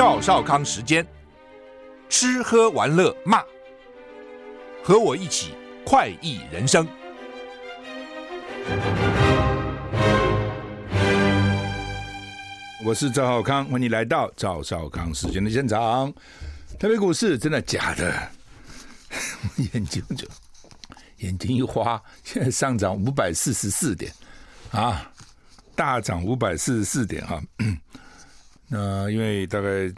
[0.00, 1.06] 赵少康时间，
[2.08, 3.44] 吃喝玩乐骂，
[4.82, 5.52] 和我一起
[5.84, 6.88] 快意人生。
[12.82, 16.10] 我是赵少康，欢迎来到赵少康时间的现场。
[16.78, 18.10] 台北股市真的假的？
[19.74, 20.26] 眼睛就
[21.18, 24.10] 眼睛一花，现在上涨五百四十四点
[24.70, 25.12] 啊，
[25.76, 27.42] 大涨五百四十四点、啊。
[28.72, 29.92] 那因为大概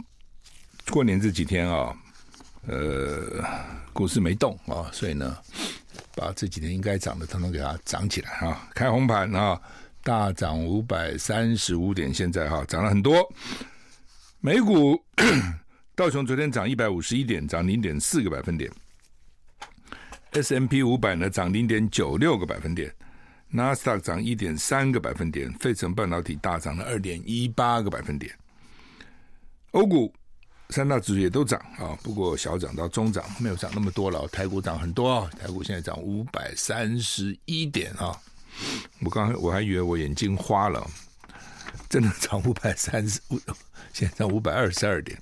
[0.89, 1.95] 过年这几天啊，
[2.65, 3.45] 呃，
[3.93, 5.37] 股市没动啊，所以呢，
[6.15, 9.61] 把这几天应该涨的，统统给它涨起来啊，开红盘啊。
[10.05, 13.25] 大涨五百三十五点，现在哈涨了很多。
[14.41, 15.01] 美股
[15.95, 18.69] 道琼昨天涨一百五十一点，涨零点四个百分点。
[20.33, 22.93] ；S M P 五百呢涨零点九六个百分点，
[23.47, 28.35] 纳斯达克涨一点三个百分点，费城半导体大涨了二点一八个百分点。
[29.73, 30.13] 欧股
[30.69, 34.27] 三大指数也都涨啊，不过小涨到中涨，没有涨那么多了。
[34.27, 38.15] 台股涨很多啊，台股现在涨五百三十一点啊。
[39.01, 40.87] 我刚才我还以为我眼睛花了，
[41.89, 43.39] 真的涨五百三十五，
[43.91, 45.19] 现在涨五百二十二点。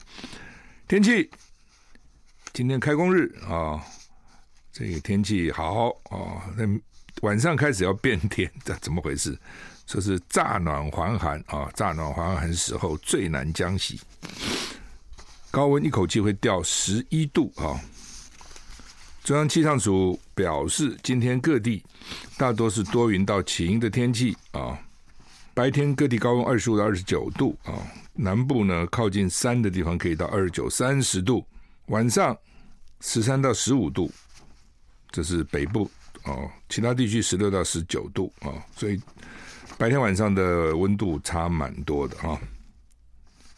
[0.86, 1.32] 天气，
[2.52, 3.82] 今天开工日啊，
[4.74, 6.66] 这个天气好啊，那
[7.22, 9.38] 晚上开始要变天，这怎么回事？
[9.86, 14.00] 说是乍暖还寒啊，乍暖还寒时候最难将息，
[15.50, 17.80] 高温一口气会掉十一度啊。
[19.24, 21.84] 中央气象署表示，今天各地
[22.38, 24.80] 大多是多云到晴的天气啊。
[25.54, 27.74] 白天各地高温二十五到二十九度啊，
[28.14, 31.46] 南部呢靠近山的地方可以到二十九、三十度。
[31.88, 32.36] 晚上
[33.02, 34.10] 十三到十五度，
[35.12, 35.92] 这是北部
[36.24, 38.50] 哦，其他地区十六到十九度啊。
[38.76, 39.00] 所以
[39.82, 42.40] 白天晚上的温度差蛮多的啊。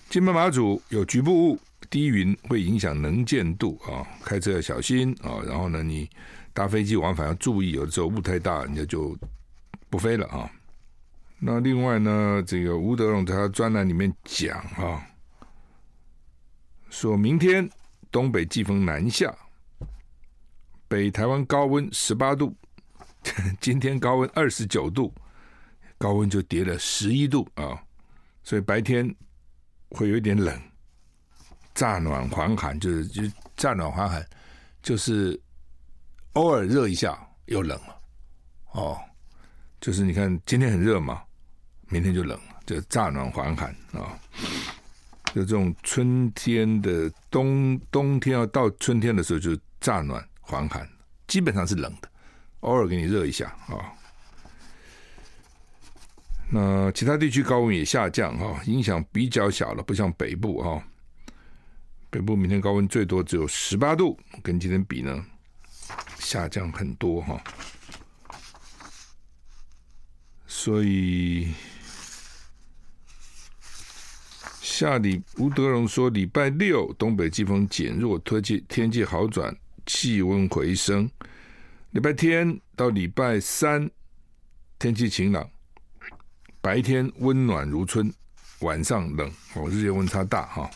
[0.07, 1.59] 金门马祖有局部雾。
[1.89, 5.43] 低云会影响能见度啊，开车要小心啊。
[5.45, 6.09] 然后呢，你
[6.53, 9.15] 搭飞机往返要注意，有的时候雾太大，人家就
[9.89, 10.49] 不飞了啊。
[11.39, 15.05] 那另外呢，这个吴德荣他专栏里面讲啊，
[16.89, 17.69] 说明天
[18.09, 19.35] 东北季风南下，
[20.87, 22.55] 北台湾高温十八度，
[23.59, 25.13] 今天高温二十九度，
[26.03, 27.81] 高温就跌了十一度啊，
[28.43, 29.09] 所以白天
[29.91, 30.53] 会有一点冷。
[31.73, 33.23] 乍暖还寒，就是就
[33.55, 34.27] 乍暖还寒，
[34.81, 35.39] 就是
[36.33, 37.97] 偶尔热一下又冷了，
[38.73, 38.99] 哦，
[39.79, 41.23] 就是你看今天很热嘛，
[41.87, 44.19] 明天就冷了，就乍暖还寒啊、哦，
[45.33, 50.85] 就这种春天的冬冬天要到春天的时候就乍暖还寒，
[51.27, 52.11] 基本上是冷的，
[52.59, 53.85] 偶尔给你热一下啊、哦。
[56.53, 60.69] 那其他地区高温也下降哈、哦，影响比较小了，不像北部哈。
[60.69, 60.83] 哦
[62.11, 65.25] 北部明天高温最多只有十八度，跟今天比呢，
[66.19, 67.43] 下降很多哈。
[70.45, 71.51] 所以
[74.61, 81.09] 下礼吴德荣说，礼拜六东北季风减弱，天气天气好转，气温回升。
[81.89, 83.89] 礼拜天到礼拜三
[84.77, 85.49] 天气晴朗，
[86.63, 88.09] 白天温暖如春，
[88.59, 90.71] 晚上冷哦，日夜温差大哈。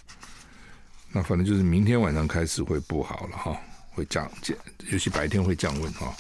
[1.14, 3.58] 那反正就是明天晚上开始会不好了哈，
[3.92, 4.54] 会降降，
[4.92, 6.14] 尤其白天会降温哈，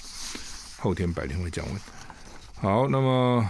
[0.78, 1.76] 后天白天会降温。
[2.56, 3.46] 好，那么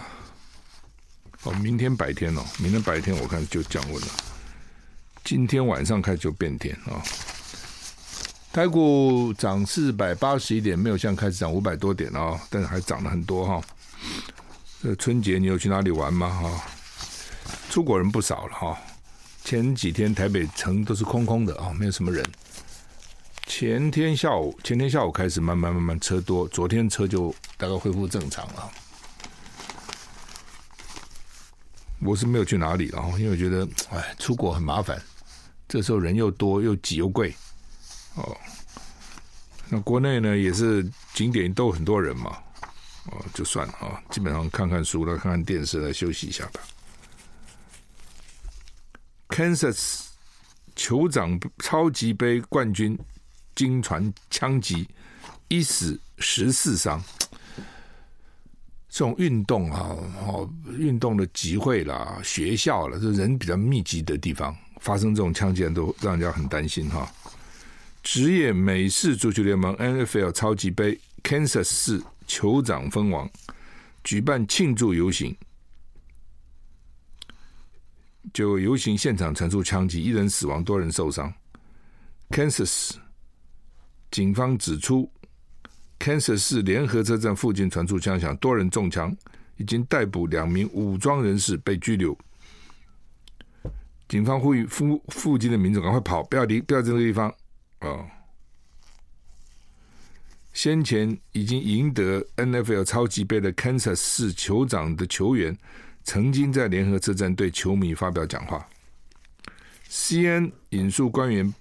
[1.44, 4.08] 哦，明天白天哦，明天白天我看就降温了。
[5.24, 6.98] 今天晚上开始就变天啊。
[8.52, 13.62] 台股涨四百八十一点，没有像开始涨五百多点啊，但是还涨了很多哈。
[14.82, 16.30] 这春节你有去哪里玩吗？
[16.30, 16.66] 哈，
[17.70, 18.78] 出国人不少了哈。
[19.44, 22.24] 前几天台北城都是空空的啊，没有什么人。
[23.48, 28.72] 前天下午，前天下午开始慢慢慢慢车多，昨天车就大概恢复正常了。
[32.00, 35.02] 我是没有去哪里了，因为我觉得哎，出国很麻烦，
[35.68, 37.34] 这时候人又多又挤又贵。
[38.14, 38.38] 哦，
[39.70, 42.38] 那国内呢也是景点都很多人嘛，
[43.12, 46.62] 哦，就算了啊，基本上看看书了，看看电视来休息一下吧。
[49.30, 50.06] Kansas
[50.76, 52.98] 酋长超级杯冠军
[53.56, 54.88] 惊传枪击，
[55.48, 57.04] 一死十四伤。
[58.90, 59.96] 这种运动啊，
[60.26, 67.08] 哦，运动的集会啦、学校啦，这人比较密集的地方，发生这种枪击案都让人家很担心哈。
[68.02, 73.30] 职业美式足球联盟 NFL 超级杯，Kansas 市酋长封王，
[74.04, 75.36] 举办庆祝游行。
[78.34, 81.34] 就游行现场传出枪击，一人死亡，多人受伤。
[82.30, 82.92] Kansas
[84.12, 85.10] 警方指出
[85.98, 89.16] ，Kansas 市联合车站附近传出枪响，多人中枪，
[89.56, 92.16] 已经逮捕两名武装人士被拘留。
[94.10, 97.34] 警方呼吁附附近的民众赶快跑，不要离，不要在这个地方。
[97.80, 98.06] 哦，
[100.58, 105.56] 先前已经赢得 NFL 超级杯的 Kansas 市酋长的球员，
[106.04, 108.68] 曾经在联合车站对球迷发表讲话。
[109.88, 111.54] CN 引述官员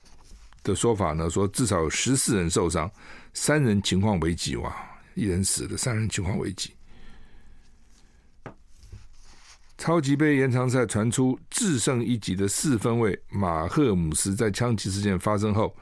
[0.63, 2.91] 的说法呢，说至少有十四人受伤，
[3.35, 4.57] 三人情况危急。
[4.57, 4.75] 哇，
[5.13, 6.71] 一人死了，三人情况危急。
[9.77, 15.77] 超级杯延长赛传出制胜一级的四分卫马赫姆斯在枪击事件发生后，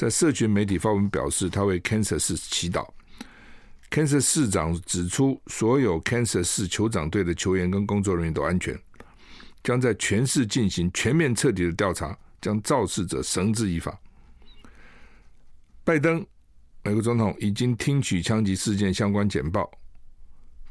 [0.00, 2.88] 在社群媒体发文表示，他为 Kansas 市祈祷。
[3.90, 8.80] Kansas 市长指出，所有 Kansas 市酋长队的球员跟工作人员都安全，
[9.62, 14.00] 将在全市进行全面彻底的调查，将肇事者绳之以法。
[15.84, 16.24] 拜登，
[16.82, 19.70] 美国总统已经听取枪击事件相关简报。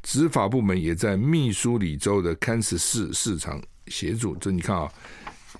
[0.02, 4.34] 执法部门也在密苏里州的 Kansas 市市场协助。
[4.34, 4.92] 这你看啊，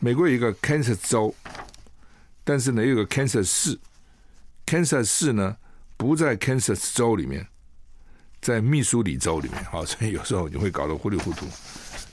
[0.00, 1.32] 美国有一个 Kansas 州，
[2.50, 3.78] 但是呢，又有个 Kansas 市。
[4.66, 5.56] Kansas 市呢
[5.96, 7.46] 不在 Kansas 州里面，
[8.42, 9.64] 在密苏里州里面。
[9.66, 11.46] 好，所以有时候你会搞得糊里糊涂。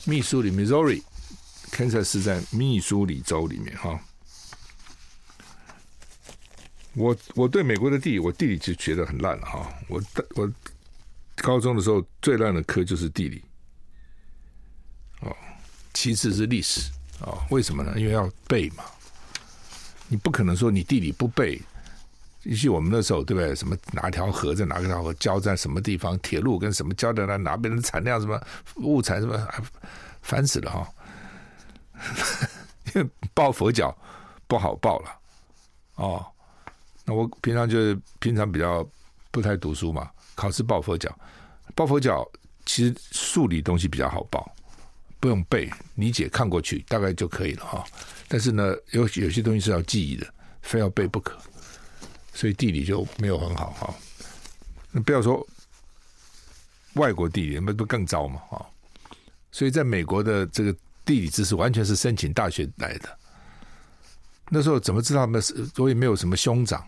[0.05, 3.75] 密苏里 Missouri，Kansas 是在密苏里州里面。
[3.77, 3.99] 哈，
[6.93, 9.45] 我我对美国的地理，我地理就觉得很烂了。
[9.47, 9.99] 哈，我
[10.35, 10.53] 我。
[11.39, 13.43] 高中的时候最烂的科就是地理，
[15.21, 15.35] 哦，
[15.93, 17.93] 其次是历史，哦，为什么呢？
[17.95, 18.83] 因为要背嘛，
[20.07, 21.61] 你不可能说你地理不背。
[22.43, 23.53] 尤其我们那时候，对不对？
[23.53, 26.17] 什么哪条河在哪个条河交在什么地方？
[26.19, 27.35] 铁路跟什么交在哪？
[27.35, 28.21] 哪边的产量？
[28.21, 28.41] 什么
[28.77, 29.19] 物产？
[29.19, 29.47] 什么
[30.21, 30.87] 烦死了哈！
[32.93, 33.93] 因为抱佛脚
[34.47, 35.09] 不好抱了，
[35.95, 36.25] 哦，
[37.03, 38.87] 那我平常就是平常比较
[39.31, 40.09] 不太读书嘛。
[40.35, 41.13] 考试抱佛脚，
[41.75, 42.25] 抱佛脚
[42.65, 44.49] 其实数理东西比较好抱，
[45.19, 47.83] 不用背，理解看过去大概就可以了哈。
[48.27, 50.27] 但是呢，有有些东西是要记忆的，
[50.61, 51.37] 非要背不可，
[52.33, 53.95] 所以地理就没有很好哈。
[54.91, 55.45] 那不要说
[56.93, 58.65] 外国地理，那不更糟嘛哈。
[59.51, 60.75] 所以在美国的这个
[61.05, 63.17] 地理知识完全是申请大学来的。
[64.49, 65.25] 那时候怎么知道？
[65.25, 66.85] 那是我也没有什么兄长，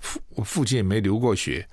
[0.00, 1.66] 父我父亲也没留过学。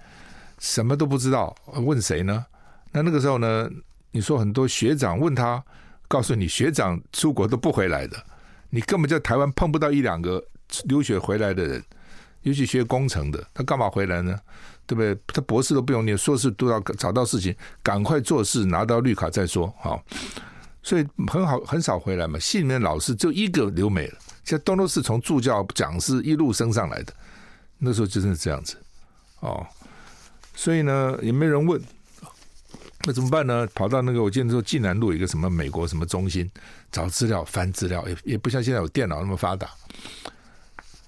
[0.59, 2.45] 什么都不知道，问谁呢？
[2.92, 3.69] 那那个时候呢？
[4.09, 5.63] 你说很多学长问他，
[6.07, 8.25] 告诉你学长出国都不回来的，
[8.69, 10.43] 你根本在台湾碰不到一两个
[10.85, 11.83] 留学回来的人，
[12.41, 14.39] 尤其学工程的，他干嘛回来呢？
[14.85, 15.17] 对不对？
[15.27, 17.53] 他博士都不用念，硕士都要找到事情，
[17.83, 19.73] 赶快做事，拿到绿卡再说。
[19.79, 20.01] 好，
[20.81, 22.39] 所以很好，很少回来嘛。
[22.39, 27.13] 系里面老师就一个留美了，现在都都是从助教、讲师一路升上来的。
[27.77, 28.77] 那时候就是这样子，
[29.41, 29.65] 哦。
[30.55, 31.79] 所以呢，也没人问，
[33.05, 33.67] 那怎么办呢？
[33.73, 36.49] 跑到那个，我记得说济南路有一个什么美国什么中心，
[36.91, 39.69] 找资料、翻资料，也也不像现在有电脑那么发达，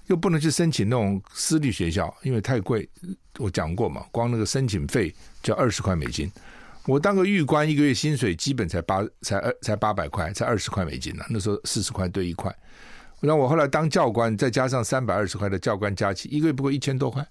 [0.06, 2.88] 又不能去申请那种私立学校，因为太贵。
[3.38, 6.30] 我讲过嘛，光那个申请费就二十块美金。
[6.86, 11.24] 我当个狱官，一个月薪水基本才八才二才八百块，才二十块美金呢。
[11.28, 12.54] 那时候四十块兑一块。
[13.20, 17.26] 然后我后来当教官，再加上三百二十块的教官加起，一个月不过一千多块。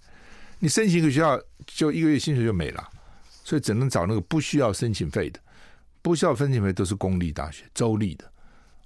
[0.60, 2.90] 你申请一个学校，就一个月薪水就没了，
[3.50, 5.40] 所以只能找那个不需要申请费的，
[6.04, 8.32] 不需要申请费都是公立大学、州立的，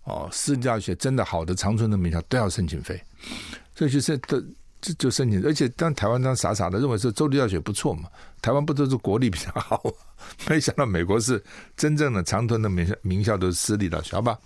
[0.06, 3.04] 哦，私立大学真的好的长春的名校都要申请费，
[3.76, 4.40] 所以就是都
[4.80, 8.10] 就就申请，而且当台湾当傻傻的认为说州立大学不错嘛，
[8.42, 9.84] 台湾不都是国立比较好，
[10.48, 11.44] 没想到美国是
[11.76, 14.40] 真正的长春的名校，名校都是私立大学，好吧？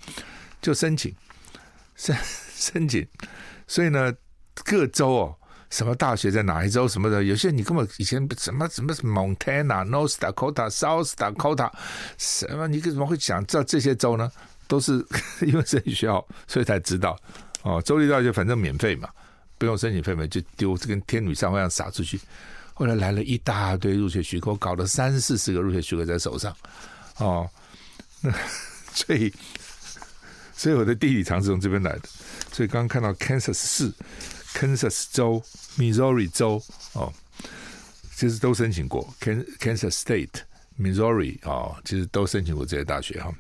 [0.64, 1.16] 就申请
[1.96, 2.18] 申
[2.56, 3.08] 申请，
[3.68, 4.12] 所以呢，
[4.66, 5.37] 各州哦。
[5.70, 7.24] 什么大学在哪一州什么的？
[7.24, 11.72] 有些你根本以前什么什么 Montana、North Dakota、South Dakota，
[12.18, 14.32] 什么你怎么会想知道这些州呢？
[14.68, 14.94] 都是
[15.42, 17.18] 因为申请学校，所以才知道。
[17.64, 19.10] 哦，州立大学反正免费嘛，
[19.58, 22.20] 不用申请费嘛，就丢，这跟天女散花一样撒出去。
[22.74, 26.56] 后来来了一大堆入学许可，搞了三四十个入学许可在手上。
[27.18, 27.50] 哦，
[28.22, 28.32] 那
[28.94, 29.34] 所以
[30.54, 32.04] 所以我的地理常识从这边来的。
[32.52, 33.92] 所以刚刚看到 Kansas 市。
[34.58, 35.40] Kansas 州、
[35.78, 36.60] Missouri 州
[36.94, 37.14] 哦，
[38.16, 39.08] 其实都申请过。
[39.22, 40.42] Kansas State、
[40.80, 43.32] Missouri 哦，其实都申请过这些大学哈。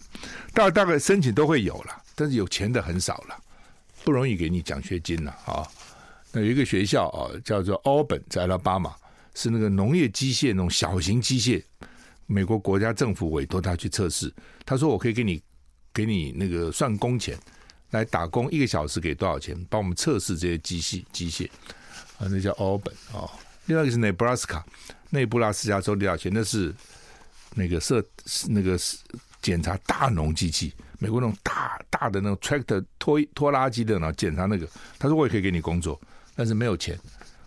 [0.53, 3.35] 大大概申请都会有了，但是有钱的很少了，
[4.03, 5.67] 不容易给你奖学金了啊。
[6.31, 8.93] 那有一个学校啊，叫做 Auburn，在阿拉巴马，
[9.33, 11.63] 是那个农业机械那种小型机械，
[12.27, 14.31] 美国国家政府委托他去测试。
[14.63, 15.41] 他说：“我可以给你
[15.91, 17.35] 给你那个算工钱，
[17.91, 19.57] 来打工一个小时给多少钱？
[19.69, 21.49] 帮我们测试这些机器机械
[22.19, 23.29] 啊，那叫 Auburn 啊。
[23.65, 24.61] 另外一个是 Nebraska
[25.09, 26.31] 内布拉斯加州多少钱？
[26.33, 26.73] 那是
[27.55, 28.03] 那个设
[28.47, 28.77] 那个
[29.41, 34.67] 检查大农机器，美国那种大大的那种 tractor 拖拖拉机的，呢检查那个。
[34.97, 35.99] 他说我也可以给你工作，
[36.35, 36.97] 但是没有钱。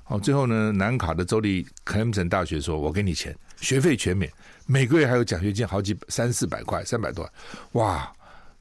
[0.07, 4.29] 哦，最后呢，南卡的州立克莱姆森大学说：“我给你钱，学费全免，
[4.67, 7.33] 每个月还有奖学金，好几三四百块，三百多。
[7.73, 8.13] 哇，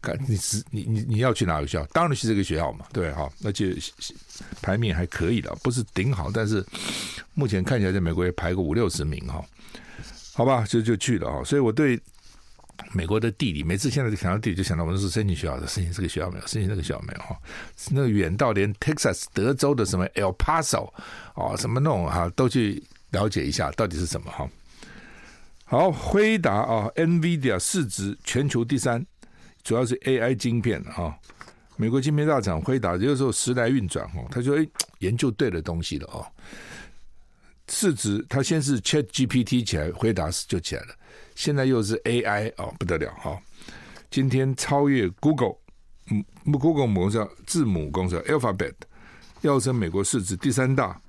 [0.01, 1.85] 看你是你你你要去哪个学校？
[1.87, 3.65] 当然去这个学校嘛，对哈，那就
[4.61, 6.65] 排名还可以的，不是顶好，但是
[7.33, 9.43] 目前看起来在美国也排个五六十名哈。
[10.33, 11.43] 好吧，就就去了哈。
[11.43, 11.99] 所以我对。”
[12.93, 17.37] 美国的地理，每次现在想到地理，就想到我们是申请学校的，申请这个学校没有，申请那个学校没有哈。
[17.91, 20.89] 那远到连 Texas 德州的什么 El Paso
[21.35, 24.49] 哦，什么弄哈，都去了解一下到底是什么哈。
[25.65, 29.05] 好，辉达啊，NVIDIA 市值全球第三，
[29.63, 31.17] 主要是 AI 晶片哈。
[31.77, 34.67] 美国晶片大厂辉达有时候时来运转哦，他说哎，
[34.99, 36.25] 研究对了东西了哦。
[37.71, 40.87] 市值，他先是 Chat GPT 起来，辉达就起来了。
[41.35, 43.39] 现在又是 AI 哦，不得了哈！
[44.09, 45.55] 今天超越 Google，
[46.09, 48.73] 嗯，Google 母公司字母公司 Alphabet，
[49.41, 50.99] 要升美国市值第三大。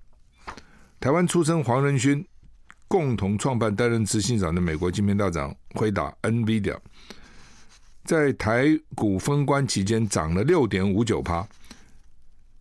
[1.00, 2.25] 台湾出身黄仁勋
[2.87, 6.78] 共同创办担任执行长的美国晶片大厂辉达 NVIDIA，
[8.04, 11.47] 在台股封关期间涨了六点五九趴，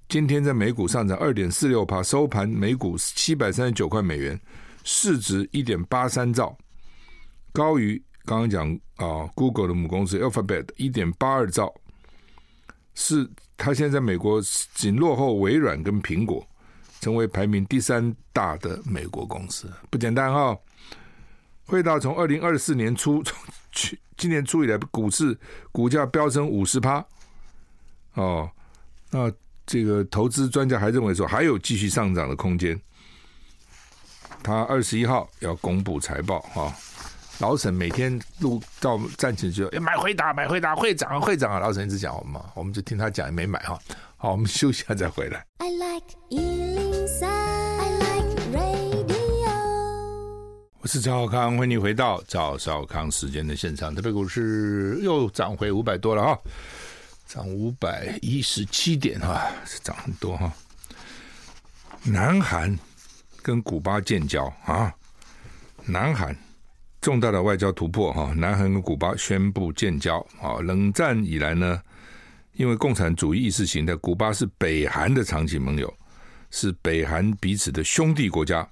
[0.08, 4.40] 今天在美股上涨二点四六趴，收盘每股七百三十九块美元，
[4.84, 6.56] 市值一点八三兆。
[7.52, 11.74] 高于刚刚讲啊，Google 的母公司 Alphabet 一点八二兆，
[12.94, 13.28] 是
[13.58, 14.42] 它现在美国
[14.76, 16.46] 仅落后微软跟苹果，
[17.02, 20.60] 成为排名第三大的美国公司，不简单哈、哦。
[21.66, 23.24] 辉达从二零二四年初
[23.72, 25.38] 去今年初以来，股市
[25.72, 27.06] 股价飙升五十趴，
[28.14, 28.50] 哦，
[29.10, 29.32] 那
[29.66, 32.80] 这个投资专家还认为说还有继续上涨的空间。
[34.44, 36.64] 他二十一号要公布财报哈。
[36.64, 36.74] 哦
[37.40, 41.58] 老沈每天录到站起来就要买回答，买回答会涨会涨啊！
[41.58, 43.80] 老沈一直讲我们嘛，我们就听他讲，也没买哈。
[44.18, 45.46] 好，我们休息一下再回来。
[45.60, 46.06] I like
[50.92, 53.94] 是赵少康，欢迎回到赵少康时间的现场。
[53.94, 56.40] 特别股市又涨回五百多了哈，
[57.28, 60.52] 涨五百一十七点哈，是涨很多哈。
[62.02, 62.76] 南韩
[63.44, 64.92] 跟古巴建交啊，
[65.86, 66.36] 南韩。
[67.02, 70.58] 重大的外交突破哈，南韩跟古巴宣布建交啊。
[70.60, 71.80] 冷战以来呢，
[72.54, 75.94] 因为共产主义意识形态，古巴是北韩的长期盟友，
[76.50, 78.68] 是北韩彼此的兄弟国家。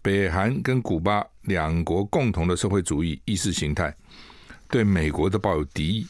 [0.00, 3.94] 北韩跟古巴两国共同的社会主义意识形态，
[4.68, 6.06] 对美国都抱有敌意，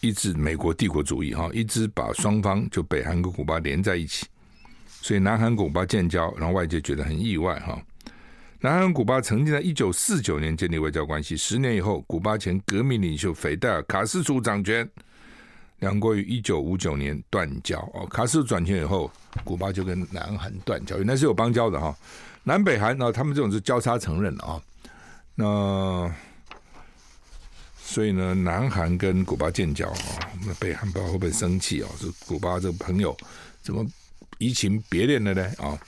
[0.00, 4.26] 一直美国帝国主义哈，一直把双方就北韩跟古巴连在一起。
[4.86, 7.80] 所以南韩古巴建交，让外界觉得很意外哈。
[8.60, 14.88] 南韩、古巴曾经在一九四九年建立外交关系，十年以后，古巴前革命领袖斐戴尔·卡斯楚掌权，
[15.78, 17.78] 两国于一九五九年断交。
[17.94, 19.08] 哦，卡斯楚掌权以后，
[19.44, 21.96] 古巴就跟南韩断交，原来是有邦交的哈。
[22.48, 24.58] 南北韩呢，他们这种是交叉承认的啊。
[25.34, 26.10] 那
[27.78, 31.88] 所以呢，南韩跟古巴建交啊，那北韩不知道会不会生气啊？
[32.00, 33.14] 是古巴这个朋友
[33.60, 33.84] 怎么
[34.38, 35.42] 移情别恋的呢？
[35.58, 35.78] 啊？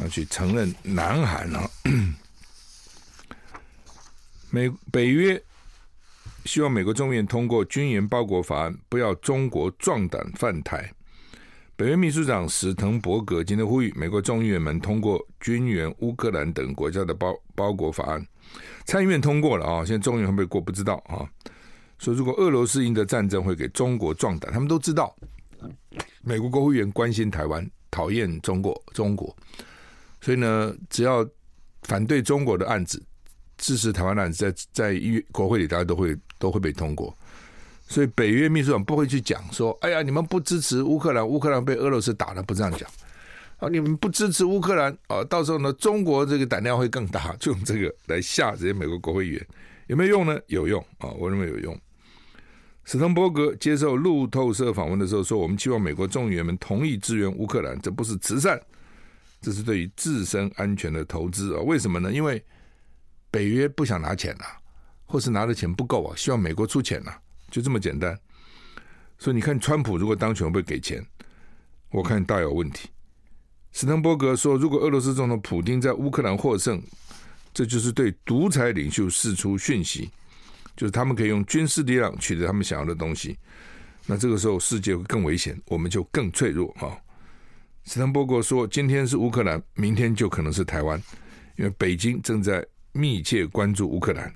[0.00, 1.68] 要去承认南韩啊，
[4.50, 5.42] 美北约
[6.44, 10.92] 希望美国众院通过军援包裹法案，不要中国壮胆犯台。
[11.74, 18.24] 北约秘书长史滕伯格今天呼吁美国众议员们通过军援乌克兰等国家的包包裹法案。
[18.84, 21.26] 参议院通过了啊，现在众议院会不会过不知道啊。
[21.98, 24.52] 说如果俄罗斯赢得战争，会给中国壮胆。
[24.52, 25.16] 他们都知道，
[26.20, 29.34] 美国国务院关心台湾，讨厌中国，中国。
[30.20, 31.26] 所以呢，只要
[31.84, 33.02] 反对中国的案子，
[33.56, 37.16] 支持台湾的案子，在在议国会里，大家都会都会被通过。
[37.92, 42.88] 所以北约秘书长不会去讲说：“哎呀，你们不支持乌克兰，乌克兰被俄罗斯打了。”不这样讲。
[43.58, 49.46] 啊，你们不支持乌克兰啊，到时候呢，中国这个胆量会更大，就用这个来吓这些美国国会议员，
[49.88, 50.40] 有没有用呢？
[50.46, 51.78] 有用啊，我认为有用。
[52.84, 58.58] 史滕伯格接受路透社访问的时候说：“我们期望美国众议员们同意支援乌克兰，这不是慈善。”
[59.42, 61.60] 这是对于自身安全的投资啊？
[61.60, 62.10] 为什么呢？
[62.10, 62.42] 因为
[63.30, 64.56] 北约不想拿钱啊，
[65.04, 67.20] 或是拿的钱不够啊，希望美国出钱啊，
[67.52, 68.18] 就这么简单。
[69.18, 71.06] 所以你看，川普如果当选会不会给钱？
[71.90, 72.88] 我看大有问题。
[73.70, 76.82] 史滕伯格说，如果俄罗斯总统普京在乌克兰获胜，
[77.54, 80.10] 这就是对独裁领袖释出讯息，
[80.76, 83.38] 就是他们可以用军事力量取得他们想要的东西。
[84.06, 86.98] 那这个时候世界会更危险，我们就更脆弱哈。
[87.84, 91.00] 斯滕伯格说：“今天是乌克兰，明天就可能是台湾，
[91.56, 94.32] 因为北京正在密切关注乌克兰。”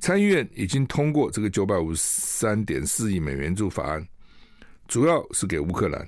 [0.00, 4.06] 参议院已经通过这个九百五十三点四亿美元援助法案，
[4.86, 6.00] 主要是给乌克兰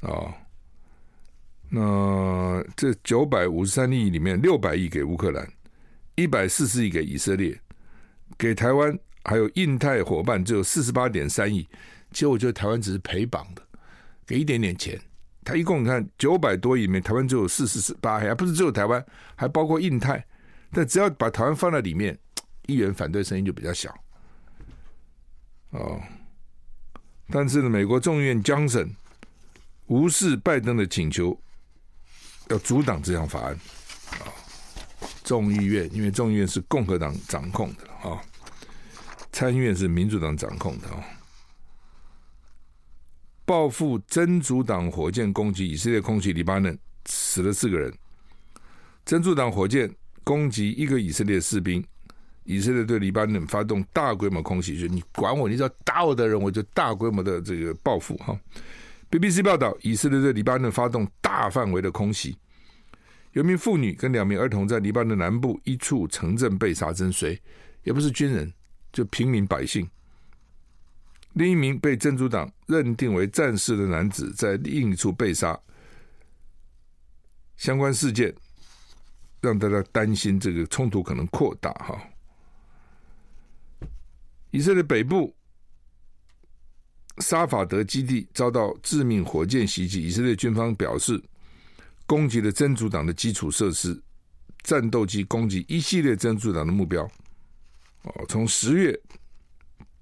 [0.00, 0.34] 啊、哦。
[1.68, 5.46] 那这九百五十三亿里面，六百亿给乌克兰，
[6.14, 7.58] 一百四十亿给以色列，
[8.38, 11.66] 给台湾还有印太伙伴只有四十八点三亿。
[12.10, 13.62] 其实我觉得台湾只是陪绑的，
[14.26, 14.98] 给一点点钱。
[15.44, 20.24] 他一共你看九百多亿里面，台湾只有四十八，还不是只有台湾，还包括印太。
[20.70, 22.18] 但只要把台湾放在里面。
[22.66, 23.94] 议员反对声音就比较小，
[25.70, 26.00] 哦，
[27.28, 28.90] 但是呢，美国众议院江森
[29.86, 31.38] 无视拜登的请求，
[32.48, 33.54] 要阻挡这项法案。
[34.12, 34.32] 啊，
[35.22, 38.22] 众议院因为众议院是共和党掌控的啊，
[39.32, 41.04] 参议院是民主党掌控的啊。
[43.44, 47.92] 报复真主党火箭攻击以色列空袭黎巴嫩，死了四个人。
[49.04, 51.84] 真主党火箭攻击一个以色列士兵。
[52.44, 58.38] 以色列对黎巴嫩发动大规模空袭，就是你管我，你只要打我的人，我就大规模的这个报复哈。
[59.10, 62.36] BBC 报道，以色列对黎巴嫩发动大范围的空袭，
[63.32, 67.40] 有名妇女跟两名儿童在黎巴嫩南部一处城镇被杀，真谁？
[67.82, 68.52] 也不是军人，
[68.92, 69.88] 就平民百姓。
[71.34, 75.58] 另一名被真主党认定为战士的男子在另一处被杀，
[77.56, 78.34] 相关事件
[79.40, 82.00] 让大家担心这个冲突可能扩大哈。
[84.54, 85.34] 以色列北部
[87.18, 91.20] 沙法德基地遭到致命火箭袭击，以色列军方表示，
[92.06, 94.00] 攻击了真主党的基础设施，
[94.62, 97.02] 战斗机攻击一系列真主党的目标。
[98.04, 98.96] 哦，从十月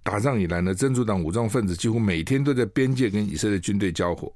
[0.02, 4.30] 打仗以来呢，真主党武装分子几乎每天都在边界跟以色列军队交火。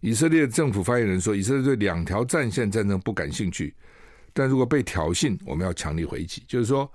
[0.00, 3.72] 以色列政府发言人说，以色列对两条战线战争不感兴趣，
[4.32, 6.42] 但如果被挑衅，我们要强力回击。
[6.48, 6.92] 就是说。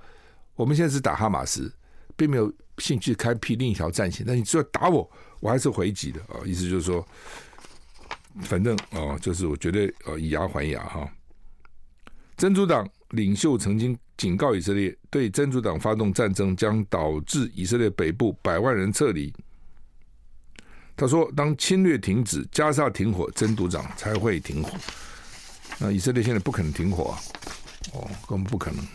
[0.56, 1.72] 我们现在是打哈马斯，
[2.16, 4.26] 并没有兴趣开辟另一条战线。
[4.26, 6.40] 但你只要打我，我还是回击的啊！
[6.46, 7.06] 意思就是说，
[8.42, 11.10] 反正哦，就是我觉得呃，以牙还牙哈。
[12.38, 19.34] 真主党领袖曾经警告以色列，对真主党发动战争将导致以色列北部百万人撤离。
[20.98, 24.72] 他说，当侵略停止，加沙停火，真主党才会停火。
[25.78, 27.20] 那以色列现在不可能停火啊！
[27.94, 28.86] 哦，根本不可能。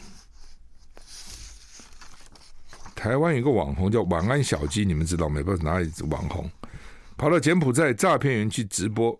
[3.00, 5.42] 台湾有个网红叫晚安小鸡，你们知道没？
[5.42, 6.50] 不知道哪里网红，
[7.16, 9.18] 跑到柬埔寨诈骗园去直播，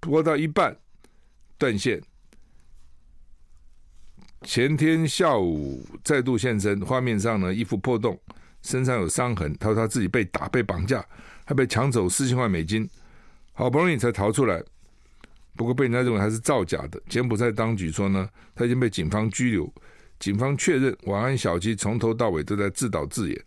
[0.00, 0.76] 播到一半
[1.56, 2.02] 断线。
[4.42, 8.18] 前天下午再度现身，画面上呢，衣服破洞，
[8.62, 9.56] 身上有伤痕。
[9.56, 11.06] 他说他自己被打、被绑架，
[11.44, 12.90] 还被抢走四千万美金，
[13.52, 14.60] 好不容易才逃出来。
[15.54, 17.00] 不过被人家认为他是造假的。
[17.08, 19.72] 柬埔寨当局说呢，他已经被警方拘留。
[20.22, 23.44] 警方确认，晚安小鸡从头到尾都在自导自演。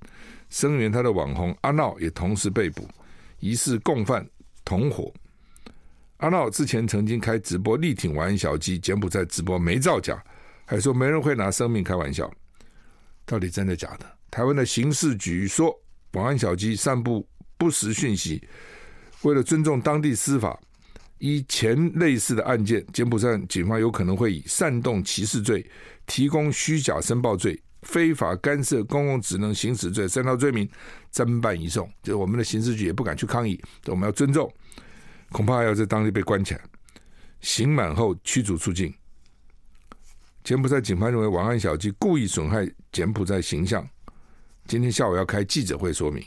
[0.50, 2.86] 声援他的网红阿闹也同时被捕，
[3.40, 4.28] 疑似共犯
[4.66, 5.10] 同伙。
[6.18, 10.22] 阿闹之前曾经开直播力挺晚安小鸡，柬埔寨直播没造假，
[10.66, 12.30] 还说没人会拿生命开玩笑。
[13.26, 14.06] 到底真的假的？
[14.30, 15.74] 台湾的刑事局说，
[16.12, 17.26] 晚安小鸡散布
[17.58, 18.46] 不实讯息，
[19.22, 20.60] 为了尊重当地司法，
[21.20, 25.66] 以前类似的案件，柬埔寨警方有可能会以煽动歧视罪。
[26.06, 30.70] 提供虚假申报罪、非法干涉公共职能行使罪三条罪名
[31.14, 34.52] 侦办移送，就我们的刑事局也不敢去抗议，我们要尊重，
[35.30, 36.62] 恐怕要在当地被关起来，
[37.42, 38.94] 刑满后驱逐出境。
[40.44, 43.88] 柬埔寨警方认为王安小鸡故意损害柬埔寨形象，
[44.68, 46.24] 今天下午要开记者会说明。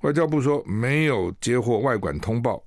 [0.00, 2.64] 外交部说没有接获外管通报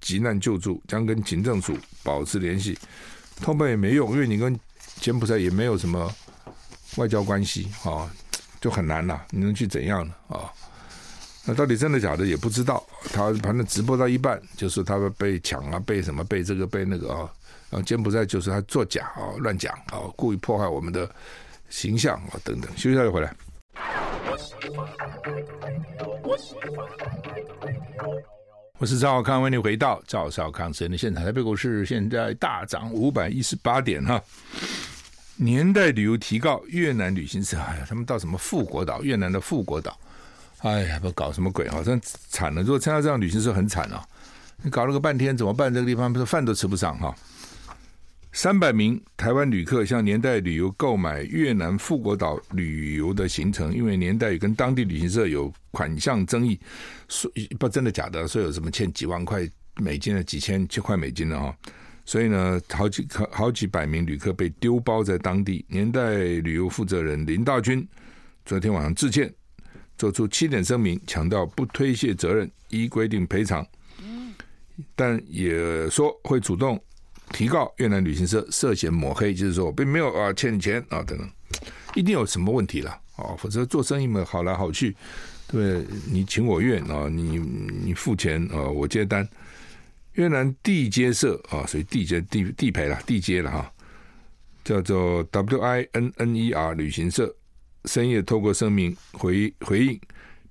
[0.00, 2.78] 急难救助，将跟警政署保持联系，
[3.40, 4.56] 通报也没用，因为你跟
[5.00, 6.12] 柬埔寨也没有什么
[6.96, 8.10] 外交关系啊，
[8.60, 9.24] 就很难了。
[9.30, 10.14] 你能去怎样呢？
[10.28, 10.52] 啊，
[11.44, 12.84] 那到底真的假的也不知道。
[13.12, 17.30] 他反正直播到一半，就是他们被抢啊，被什么，被这个，被那个啊。
[17.70, 21.08] 然后柬埔寨就是他作假啊，乱讲啊，故意破坏我们的
[21.68, 22.70] 形象啊，等等。
[22.76, 23.34] 休息一下就回来。
[28.78, 31.24] 我是赵少康，欢迎你回到赵少康时间的现场。
[31.24, 34.22] 台北股市现在大涨五百一十八点哈。
[35.40, 39.02] 年代旅游提告越南旅行社，哎呀，他们到什么富国岛？
[39.02, 39.96] 越南的富国岛，
[40.58, 41.68] 哎呀，不搞什么鬼？
[41.68, 41.98] 好像
[42.28, 42.60] 惨了。
[42.60, 44.04] 如果参加这样旅行社很惨啊！
[44.62, 45.72] 你搞了个半天怎么办？
[45.72, 47.14] 这个地方不是饭都吃不上哈。
[48.32, 56.58] 三百名台湾旅客向年代旅游购买越南富国岛旅游的行程，因为年代与跟当地旅行社有款项争议，
[57.08, 61.56] 说不真的假的，说有什么欠几万块美金的几千块美金的哈，
[62.08, 65.62] 所以呢，好几好几百名旅客被丢包在当地。
[65.68, 67.86] 年代旅游负责人林大军
[68.46, 69.30] 昨天晚上致歉，
[69.98, 73.62] 做出七点声明，强调不推卸责任，依规定赔偿，
[74.96, 76.82] 但也说会主动。
[77.30, 81.30] 提告越南旅行社涉嫌抹黑，就是说我并没有啊欠你钱啊等等，
[81.94, 84.96] 一定有什么问题了啊，否则做生意嘛好来好去，
[85.46, 87.38] 对，你情我愿啊，你
[87.84, 89.28] 你付钱啊，我接单。
[90.18, 93.72] 越南地接社啊，所以地接地地陪了，地接了哈，
[94.64, 97.32] 叫做 W I N N E R 旅行社，
[97.84, 100.00] 深夜透过声明回回应，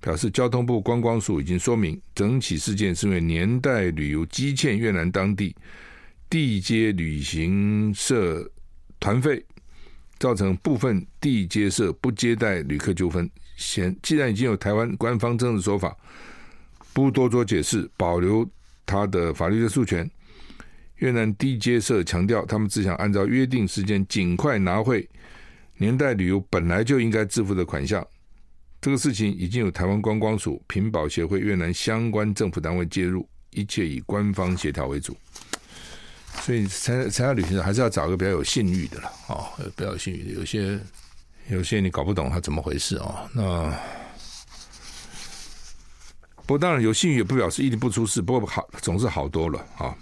[0.00, 5.54] 表示交通部观光署已经说明，整起事件是因为年代旅游积欠越南当地。
[6.30, 8.50] 地接旅行社
[8.98, 9.44] 团费，
[10.18, 13.30] 造成部分地接社不接待旅客纠纷。
[13.56, 15.94] 现既然已经有台湾官方正式说法，
[16.94, 18.48] 不多做解释，保留
[18.88, 20.10] 他的法律的诉权。
[20.96, 25.08] 越南地接社强调，他们只想按照约定时间尽快拿回
[25.76, 28.04] 年代旅游本来就应该支付的款项。
[28.80, 35.16] 这个事情已经有台湾观光署、品保协会、越南相关政府单位介入，一切以官方协调为主。
[36.42, 39.46] 所以参参加旅行社还是要找一个比较有信誉的了哦，
[39.76, 40.32] 比较有信誉的。
[40.32, 40.80] 有些
[41.48, 43.28] 有些你搞不懂他怎么回事哦。
[43.32, 43.72] 那
[46.48, 49.94] 不过当然有信誉也不表示一定不出事，不过好总是好多了啊。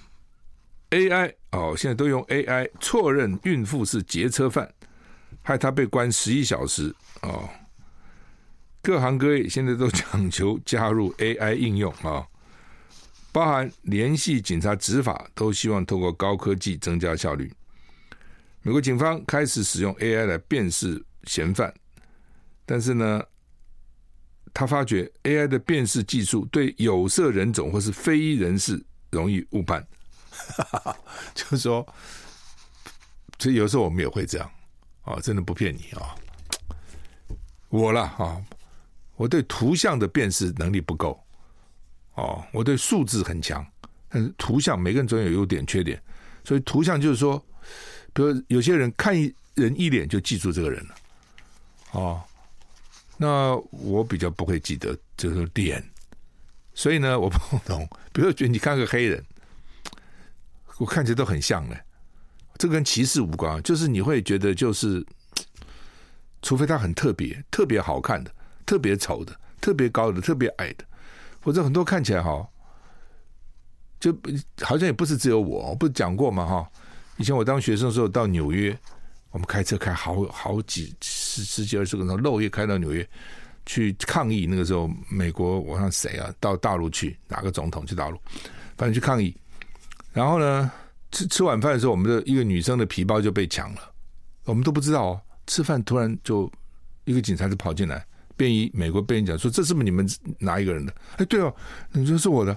[0.91, 4.73] AI 哦，现在都用 AI 错认孕妇是劫车犯，
[5.43, 7.49] 害她被关十一小时哦。
[8.81, 12.25] 各行各业现在都讲求加入 AI 应用啊。
[13.33, 17.53] 包含联系警察执法，都希望透过高科技增加效率。
[18.63, 21.75] 美国警方开始使用 AI 来辨识嫌犯，
[22.65, 23.21] 但是呢，
[24.59, 29.87] 他发觉 AI 的辨识技术对有色人种或是非裔人士容易误判。
[31.35, 31.87] 就是说，
[33.37, 34.51] 这有时候我们也会这样
[35.03, 36.17] 啊，真的不骗你啊。
[37.69, 38.43] 我了啊，
[39.17, 41.23] 我对图像的辨识能力不够。
[42.15, 43.63] 哦，我对数字很强，
[44.09, 46.03] 但是图像每个人总有优点缺点，
[46.43, 47.39] 所以图像就是说，
[48.15, 50.95] 比如有些人看一人一脸就记住这个人了，
[51.91, 52.23] 哦，
[53.17, 55.83] 那我比较不会记得这个脸，
[56.75, 59.25] 所以呢，我不懂， 比如说你看个黑人，
[60.79, 61.81] 我看起来都很像嘞，
[62.59, 65.05] 这跟歧视无关，就是你会觉得就是，
[66.43, 68.31] 除非他很特别、特别好看的、
[68.65, 70.85] 特别丑的、特别高的、特别矮的。
[71.43, 72.45] 或者很多看起来哈，
[74.01, 74.13] 就
[74.63, 76.45] 好像也不是只有我，我不是讲过嘛？
[76.45, 76.69] 哈，
[77.19, 78.77] 以前我当学生的时候到纽约，
[79.37, 83.07] 我们开车开好好几十十几二十个钟，漏夜开到纽约
[83.67, 84.47] 去抗议。
[84.49, 88.19] 那个时候，美国我看谁啊，到大陆去，哪个总统去大陆，
[88.79, 89.37] 反正去抗议。
[90.15, 90.73] 然后呢，
[91.13, 93.93] 吃吃晚饭的时候，我们的一个女生的皮包就被抢了，
[94.45, 95.21] 我们都不知道哦。
[95.47, 96.51] 吃饭突然就
[97.05, 98.03] 一个警察就跑进来。
[98.39, 101.55] 便衣，美国便衣讲说：“这是不是你们哪一个人的？”哎，对哦，
[101.93, 102.57] 你说是我的。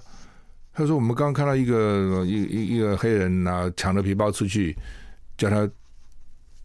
[0.71, 4.73] 他说：“我们刚刚看到一个一一一个黑人拿抢了皮包出去，
[5.37, 5.69] 叫他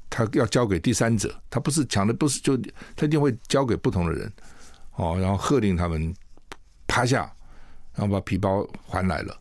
[0.09, 2.57] 他要交给第三者，他不是抢的，不是就
[2.97, 4.33] 他一定会交给不同的人
[4.97, 5.19] 哦。
[5.19, 6.15] 然后喝令他们
[6.87, 7.33] 趴下，
[7.95, 9.41] 然后把皮包还来了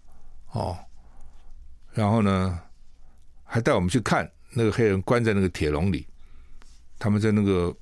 [0.51, 0.77] 哦。
[1.93, 2.59] 然后呢，
[3.43, 6.07] 还带我们去看那个黑人关在那个铁笼里，
[6.99, 7.75] 他们在那个。”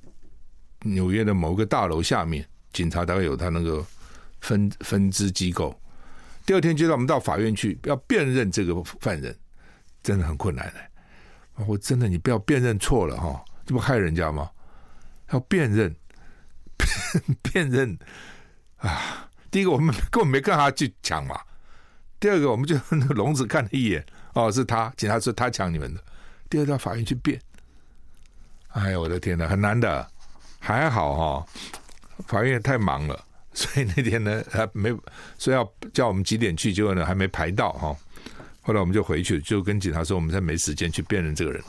[0.83, 3.85] 纽约的某个大楼下面，警察大概有他那个
[4.39, 5.79] 分分支机构。
[6.43, 9.37] 第二天就让我们到法院去，要辨认这个犯人，
[10.01, 10.90] 真的很困难的。
[11.67, 14.49] 我真的，你不要辨认错了哈，这不害人家吗？
[15.31, 15.95] 要辨认，
[17.41, 17.97] 辨认
[18.77, 19.29] 啊！
[19.49, 21.39] 第一个我们根本没跟他去抢嘛。
[22.19, 26.03] 第二个，我们就那个笼子看了一眼，哦，是他，警察说他抢你们的。
[26.49, 27.39] 第二到法院去辩，
[28.69, 30.07] 哎呀，我的天哪，很难的。
[30.59, 31.47] 还好哈、哦，
[32.27, 34.95] 法院也太忙了，所以那天呢还没
[35.39, 37.97] 说要叫我们几点去，结果呢还没排到哈。
[38.61, 41.61] 后来我们就回去，就跟警察说我们在没时间去辨认这个人，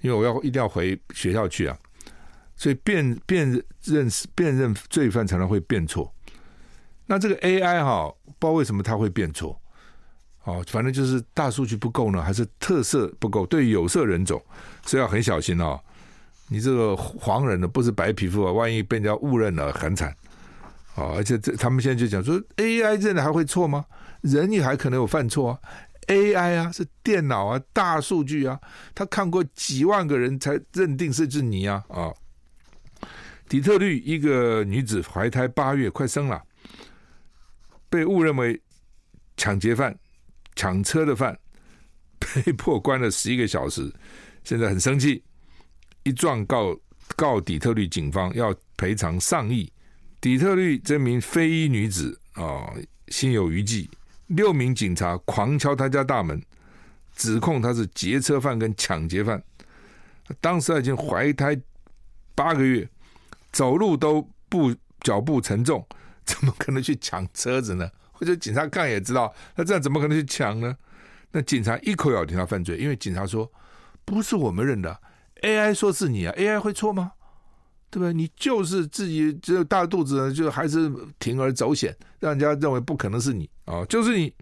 [0.00, 1.76] 因为我要一定要回学校去啊。
[2.54, 3.50] 所以辨辨
[3.82, 6.12] 认辨认罪犯常常会辨错。
[7.06, 9.60] 那这个 AI 哈，不知道为什么他会辨错，
[10.44, 13.44] 哦，反正就是大数据不够呢，还是特色不够？
[13.46, 14.40] 对有色人种，
[14.84, 15.80] 所以要很小心哦。
[16.48, 20.14] 你这个黄人呢，不是白皮肤啊，万一被人家误认了，很惨
[20.94, 21.14] 哦！
[21.16, 23.86] 而且这他们现在就讲说，AI 认的还会错吗？
[24.20, 25.58] 人也还可能有犯错啊
[26.08, 28.60] AI 啊，是电脑啊，大数据啊，
[28.94, 32.12] 他看过几万个人才认定是是你啊啊！
[33.48, 36.42] 底特律一个女子怀胎八月，快生了，
[37.88, 38.60] 被误认为
[39.36, 39.96] 抢劫犯、
[40.56, 41.38] 抢车的犯，
[42.18, 43.92] 被迫关了十一个小时，
[44.42, 45.22] 现在很生气，
[46.02, 46.76] 一状告
[47.14, 49.70] 告底特律警方要赔偿上亿。
[50.20, 52.72] 底特律这名非裔女子啊、
[53.08, 53.88] 心有余悸。
[54.34, 56.42] 六名警察狂敲他家大门，
[57.14, 59.42] 指控他是劫车犯跟抢劫犯。
[60.40, 61.60] 当时他已经怀胎
[62.34, 62.88] 八个月，
[63.52, 65.86] 走路都不脚步沉重，
[66.24, 67.90] 怎么可能去抢车子呢？
[68.12, 70.76] 或者警察看也知道，那这样怎么可能去抢呢？
[71.32, 73.50] 那警察一口咬定他犯罪，因为警察说
[74.04, 75.00] 不是我们认的
[75.42, 77.12] ，AI 说是你啊，AI 会错吗？
[77.92, 78.10] 对不对？
[78.10, 84.32] 你就是自己只有大肚子，就还是铤而走险，让人家认为不可能是你啊、哦，就是你，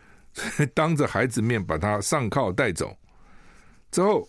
[0.72, 2.96] 当着孩子面把他上铐带走
[3.90, 4.26] 之后，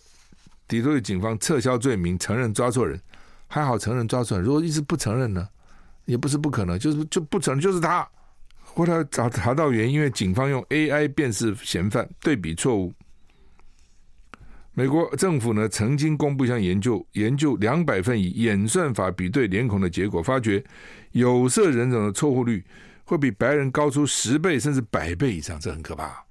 [0.68, 3.00] 底特律警方撤销罪名，承认抓错人，
[3.46, 4.44] 还好承认抓错人。
[4.44, 5.48] 如果一直不承认呢，
[6.04, 8.06] 也不是不可能，就是就不承认就是他。
[8.60, 12.92] 后来找查到原因，因为警方用 AI 辨识嫌犯，对比错误。
[14.74, 20.64] 美国政府呢，曾经公布一项研究，研究两百份以演算法比对脸孔的结果，发觉
[21.10, 22.64] 有色人种的错误率
[23.04, 26.24] 会比白人高出十倍甚至百倍以上，这很可怕。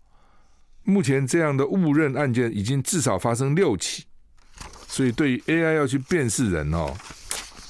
[0.83, 4.05] 目前这样的误认案件已经至少发生六起，
[4.87, 6.91] 所以对于 AI 要去辨识人哦，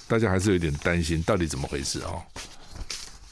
[0.08, 2.24] 大家还是有点担心，到底怎么回事哦？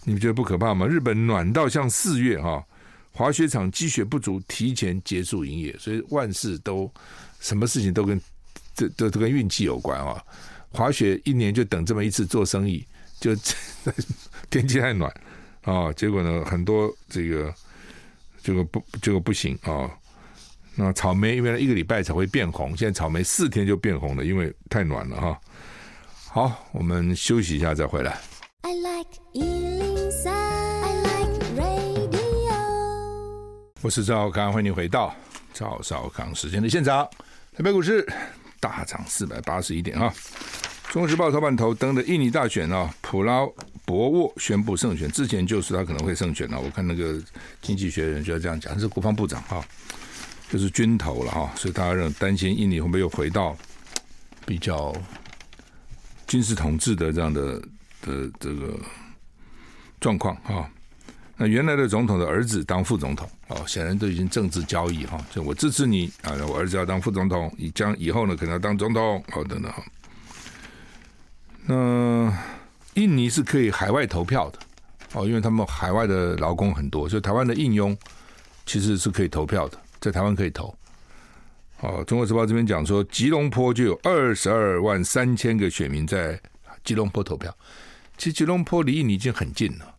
[0.04, 0.86] 你们觉得不可怕吗？
[0.86, 2.62] 日本暖到像四月哈，
[3.14, 6.92] 滑雪场积雪不足，提前结束营业，所以万事都。
[7.40, 8.22] 什么事情都跟
[8.76, 10.24] 这都都跟运气有关啊！
[10.72, 12.86] 滑雪一年就等这么一次做生意，
[13.20, 13.36] 就
[14.52, 15.12] 天气太暖
[15.64, 17.54] 啊，结果呢，很多这个
[18.44, 19.90] 这个不这个不行啊。
[20.76, 25.42] 那草莓原来一个礼拜才会变红，现在草莓四天就变红了，因为太暖了哈。
[26.28, 28.22] 好，我们休息一下再回来。
[28.62, 32.54] I like 103, I like radio。
[33.82, 35.16] 我是赵少康，欢迎回到
[35.52, 37.10] 赵少康时间的现场。
[37.60, 38.08] 台北股市
[38.62, 40.14] 大涨四百八十一点啊！
[40.92, 43.46] 中时报头版头登的印尼大选啊，普拉
[43.84, 46.58] 博沃宣布胜选，之前就是他可能会胜选了。
[46.58, 47.22] 我看那个
[47.62, 49.62] 经济学人就要这样讲，他是国防部长哈，
[50.50, 53.54] 就是军头了哈，所以大家认担心印尼会不会又回到
[54.46, 54.96] 比较
[56.28, 57.60] 军事统治的这样的
[58.02, 58.80] 的这个
[60.00, 60.72] 状况哈。
[61.42, 69.82] 那原来的总统的儿子当副总统哦，显然都已经政治交易哈，就我支持你啊，我儿子要当副总统，你将以后呢可能要当总统，好等等哈。
[71.66, 72.38] 那
[72.96, 74.60] 印尼是可以海外投票的
[75.14, 77.98] 哦，因为他们海外的劳工很多，所以台湾的印佣
[78.66, 80.76] 其实是可以投票的，在台湾可以投。
[81.80, 86.38] 哦，中国时报这边讲说，吉隆坡就有二十二万三千个选民在
[86.84, 87.56] 吉隆坡投票，
[88.18, 89.96] 其实吉隆坡离印尼已经很近了。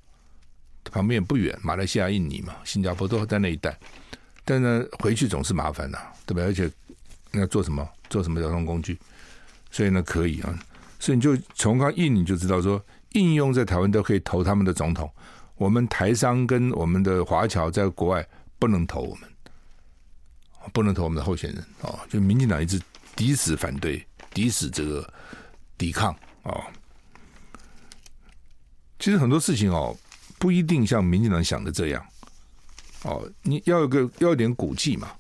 [0.85, 3.79] 旁边也不远，马来西亚、印尼嘛，新加坡都在那一带，
[4.45, 6.43] 但是呢，回去总是麻烦呐，对吧？
[6.43, 6.71] 而且
[7.33, 7.89] 要做什么？
[8.09, 8.99] 做什么交通工具？
[9.71, 10.59] 所以呢，可以啊。
[10.99, 15.09] 所以你就从刚印尼就知道说，应用在台湾都可以投他们的总统。
[15.57, 18.27] 我们台商跟我们的华侨在国外
[18.59, 19.29] 不能投我们，
[20.73, 21.99] 不能投我们的候选人哦。
[22.09, 22.81] 就民进党一直
[23.15, 25.09] 抵死反对，抵死这个
[25.79, 26.63] 抵抗哦。
[28.99, 29.97] 其实很多事情哦。
[30.41, 32.03] 不一定像民进党想的这样，
[33.03, 35.11] 哦，你要有个要有点骨气嘛，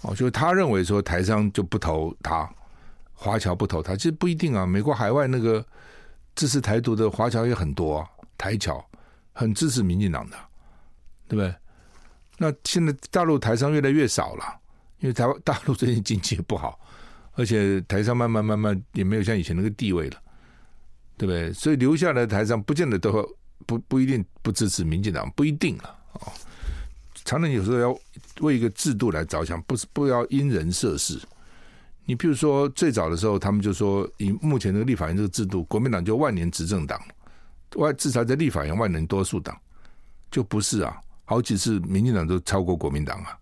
[0.00, 2.48] 哦，就是他认为说台商就不投他，
[3.12, 4.64] 华侨不投他，其实不一定啊。
[4.64, 5.62] 美国海外那个
[6.34, 8.08] 支持台独的华侨也很多啊，
[8.38, 8.82] 台侨
[9.34, 10.36] 很支持民进党的，
[11.28, 11.54] 对不对？
[12.38, 14.44] 那现在大陆台商越来越少了，
[15.00, 16.80] 因为台大陆最近经济也不好，
[17.34, 20.16] 而且台商慢慢慢慢也没有像以前那个地位了，
[21.18, 21.52] 对不对？
[21.52, 23.28] 所以留下来的台商不见得都。
[23.68, 26.32] 不不一定不支持民进党，不一定了哦。
[27.26, 27.98] 常常有时候要
[28.40, 31.20] 为一个制度来着想，不是不要因人设事。
[32.06, 36.98] 你譬如说最早的时候，他们就说以目前这个立法院这个制度，国民党就万年执政党，
[37.74, 39.54] 外至少在立法院万年多数党，
[40.30, 40.98] 就不是啊。
[41.26, 43.38] 好几次民进党都超过国民党啊。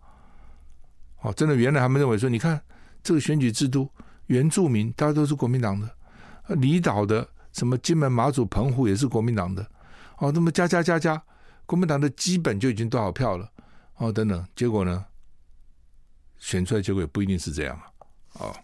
[1.20, 2.60] 哦，真的，原来他们认为说，你看
[3.04, 3.88] 这个选举制度，
[4.26, 5.88] 原住民大家都是国民党的，
[6.56, 9.64] 离岛的什么金门、马祖、澎湖也是国民党的。
[10.18, 11.22] 哦，那么加加加加，
[11.66, 13.50] 国民党的基本就已经多少票了？
[13.96, 15.04] 哦，等等，结果呢？
[16.38, 17.74] 选出来结果也不一定是这样
[18.34, 18.40] 啊！
[18.40, 18.56] 哦，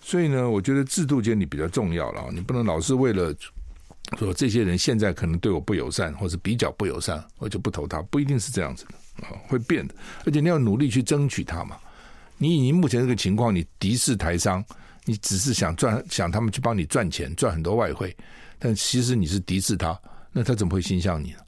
[0.00, 2.26] 所以呢，我觉得制度建立比较重要了。
[2.32, 3.34] 你不能老是为了
[4.18, 9.26] 说这些人现在可能对我不友善，或是比较不友善，我就不投他，不一定是这样子的。
[9.26, 9.94] 啊，会变的，
[10.24, 11.76] 而且你要努力去争取他嘛。
[12.38, 14.64] 你以你目前这个情况，你敌视台商，
[15.04, 18.16] 你只是想赚，想他们去帮你赚钱，赚很多外汇，
[18.58, 19.92] 但其实你是敌视他，
[20.32, 21.38] 那他怎么会心向你呢？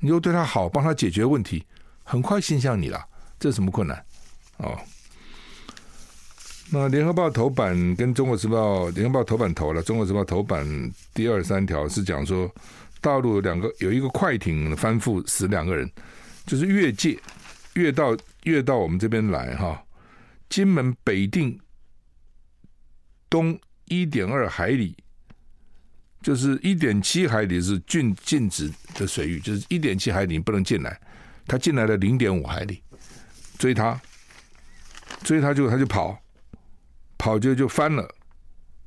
[0.00, 1.64] 你又对他好，帮他解决问题，
[2.04, 3.04] 很快心向你了，
[3.38, 4.04] 这是什么困难？
[4.58, 4.78] 哦。
[6.70, 10.66] 那联合报头版跟中国时报，联合报头版头了，中国时报头版
[11.14, 12.52] 第二三条是讲说，
[13.00, 15.90] 大陆有两个有一个快艇翻覆死两个人，
[16.46, 17.18] 就是越界
[17.72, 19.82] 越到越到我们这边来哈，
[20.50, 21.58] 金门北定
[23.30, 24.94] 东一点二海里，
[26.22, 31.00] 就是一点七海里是禁禁止的水域，就是一点七海里不能进来，
[31.46, 32.82] 他进来了零点五海里，
[33.58, 34.00] 追他，
[35.22, 36.18] 追他就他就跑。
[37.20, 38.08] 跑就就翻了，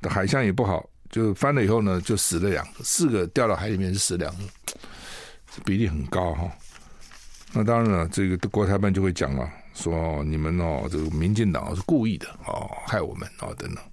[0.03, 4.43] 海象也不好，就翻了以后呢，就死了两个，四个掉到海里面是死两个，
[5.65, 6.49] 比例很高哈。
[7.51, 13.83] 那当然了，这个国台办就会讲了，说你们哦，这个民进党是故意的哦，害我们哦等等。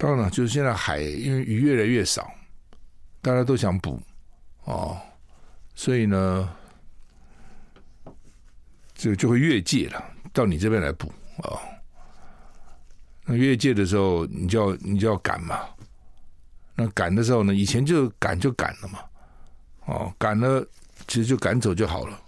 [0.00, 2.32] 当然了，就是现在海因为鱼越来越少，
[3.20, 4.00] 大家都想捕
[4.64, 4.98] 哦，
[5.74, 6.56] 所以呢，
[8.94, 11.60] 就就会越界了，到你这边来捕哦。
[13.26, 15.68] 那越界的时候，你就要你就要赶嘛。
[16.74, 19.00] 那赶的时候呢，以前就赶就赶了嘛。
[19.84, 20.66] 哦，赶了
[21.08, 22.18] 其实就赶走就好了，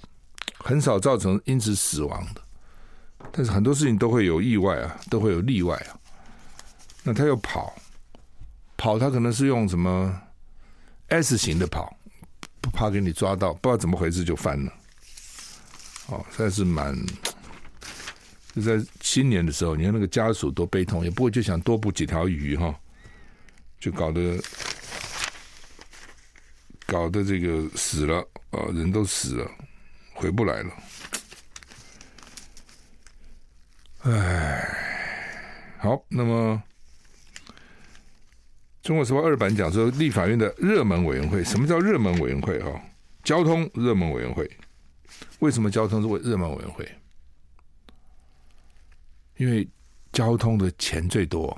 [0.59, 2.43] 很少造成因此死亡的。
[3.33, 5.97] 但是很多事情都会有意外啊，都会有例外啊。
[7.03, 7.75] 那他又跑，
[8.77, 10.21] 跑他可能是用什么
[11.09, 11.97] S 型的跑，
[12.61, 14.73] 不怕给你抓到，不知道怎么回事就翻了。
[16.07, 16.97] 哦，算是蛮。
[18.55, 22.79] 就在新年的时候，你看那个家属多悲痛，也不会就想多捕几条鱼哈，
[23.81, 24.39] 就搞得
[26.85, 28.19] 搞得这个死了
[28.51, 29.51] 啊，人都死了，
[30.13, 30.71] 回不来了。
[34.03, 36.63] 唉，好，那么
[38.83, 42.61] 《中国时报》二版讲说，立法院的热门委员会，什么叫热门委员会？
[42.61, 42.83] 哈，
[43.23, 44.51] 交通热门委员会，
[45.39, 46.89] 为什么交通是为热门委员会？
[49.37, 49.67] 因为
[50.13, 51.57] 交通的钱最多，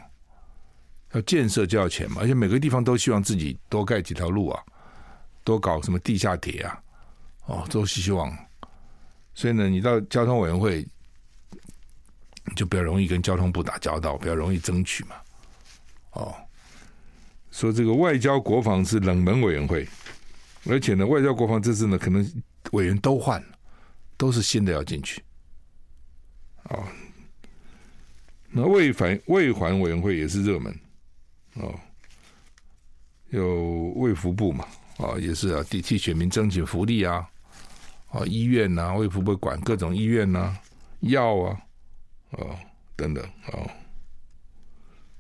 [1.12, 4.62] 要建设就要钱嘛，而且每个地方都希望自己多盖几条路啊，
[5.42, 6.82] 多搞什么地下铁啊，
[7.46, 8.30] 哦，都希望。
[9.34, 10.86] 所以呢，你到交通委员会，
[12.54, 15.16] 就比较容易跟交通部打交道，比较容易争取嘛。
[16.12, 16.34] 哦，
[17.54, 19.86] 说这个外交国防是冷门委员会，
[20.66, 22.28] 而且呢，外交国防这次呢，可能
[22.72, 23.46] 委员都换了，
[24.16, 25.22] 都是新的要进去，
[26.64, 26.82] 哦。
[28.50, 30.80] 那卫反卫环委员会也是热门，
[31.54, 31.72] 哦，
[33.30, 37.24] 有卫福部嘛，啊，也是啊，替替选民争取福利啊，
[38.08, 40.58] 啊，医院呐、卫福部管各种医院呐、
[41.02, 41.60] 药啊，
[42.30, 42.58] 哦，
[42.96, 43.70] 等等，哦，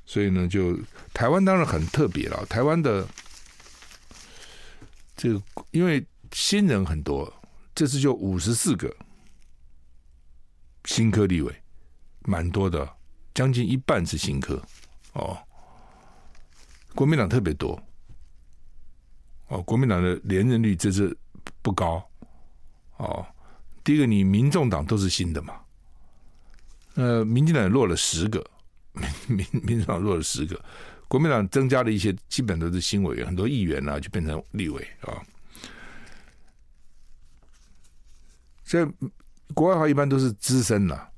[0.06, 0.78] 所以呢，就
[1.12, 3.06] 台湾当然很特别了，台湾的
[5.16, 7.32] 这个因为新人很多，
[7.74, 8.94] 这次就五十四个
[10.84, 11.54] 新科立委，
[12.22, 12.88] 蛮多的。
[13.34, 14.62] 将近一半是新科，
[15.14, 15.36] 哦，
[16.94, 17.76] 国民党特别多，
[19.48, 21.18] 哦，国民党的连任率这次
[21.62, 22.08] 不高，
[22.98, 23.26] 哦，
[23.82, 25.60] 第一个你民众党都是新的嘛，
[26.94, 28.48] 呃，民进党落了十个，
[28.94, 29.08] 民
[29.52, 30.58] 民民主党弱了十个，
[31.08, 35.22] 国民党增加了一些，基本都是新委员，很多议员呢、啊、就变成立委啊，
[38.64, 38.86] 所以
[39.52, 41.10] 国外的话一般都是资深了。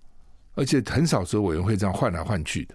[0.58, 2.74] 而且很少说委员会这样换来换去的，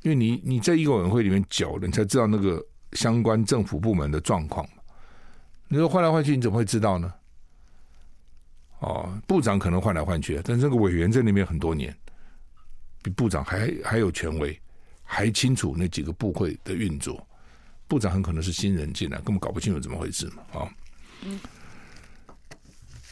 [0.00, 4.66] 因为你你在一个委员会里面久了，你才知道那个相关政府部门的状况。
[5.68, 7.12] 你说换来换去，你怎么会知道呢？
[8.78, 11.94] 哦，部长可能换来换去，但是这个委员在那边很多年，
[13.02, 14.58] 比部长还还有权威，
[15.02, 17.26] 还清楚那几个部会的运作。
[17.86, 20.68] 部长很可能是新人进来，根本搞不清楚怎么回事嘛，啊。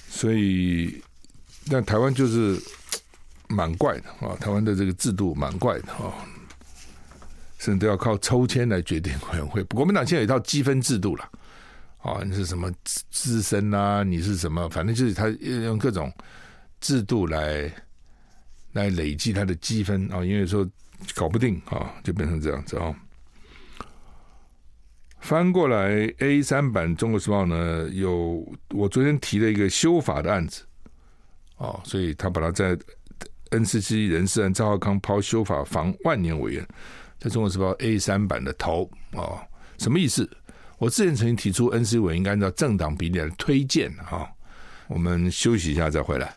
[0.09, 1.03] 所以，
[1.71, 2.61] 但台湾就是。
[3.51, 6.13] 蛮怪的啊，台湾的这个制度蛮怪的啊，
[7.59, 9.65] 甚至都要靠抽签来决定委员会。
[9.65, 11.31] 国民党现在有一套积分制度了，
[12.03, 14.03] 啊，你是什么资深啊？
[14.03, 14.69] 你是什么？
[14.69, 16.13] 反正就是他用各种
[16.79, 17.73] 制度来
[18.79, 20.69] 来累积他的积分啊，因为说
[21.15, 22.95] 搞不定啊，就变成这样子啊。
[25.21, 30.65] 翻过来 A 三版《中国时报》呢，有我昨天提了一个修法的案子，
[31.57, 32.79] 啊，所以他把它在。
[33.51, 36.69] NCC 人事案，赵浩康抛修法防万年委员，
[37.19, 39.41] 在中国时报 A 三版的头哦，
[39.79, 40.29] 什么意思？
[40.77, 44.29] 我之前曾经提出，NCC 委员应该按照政党比例来推荐啊，
[44.87, 46.37] 我们休息一下再回来。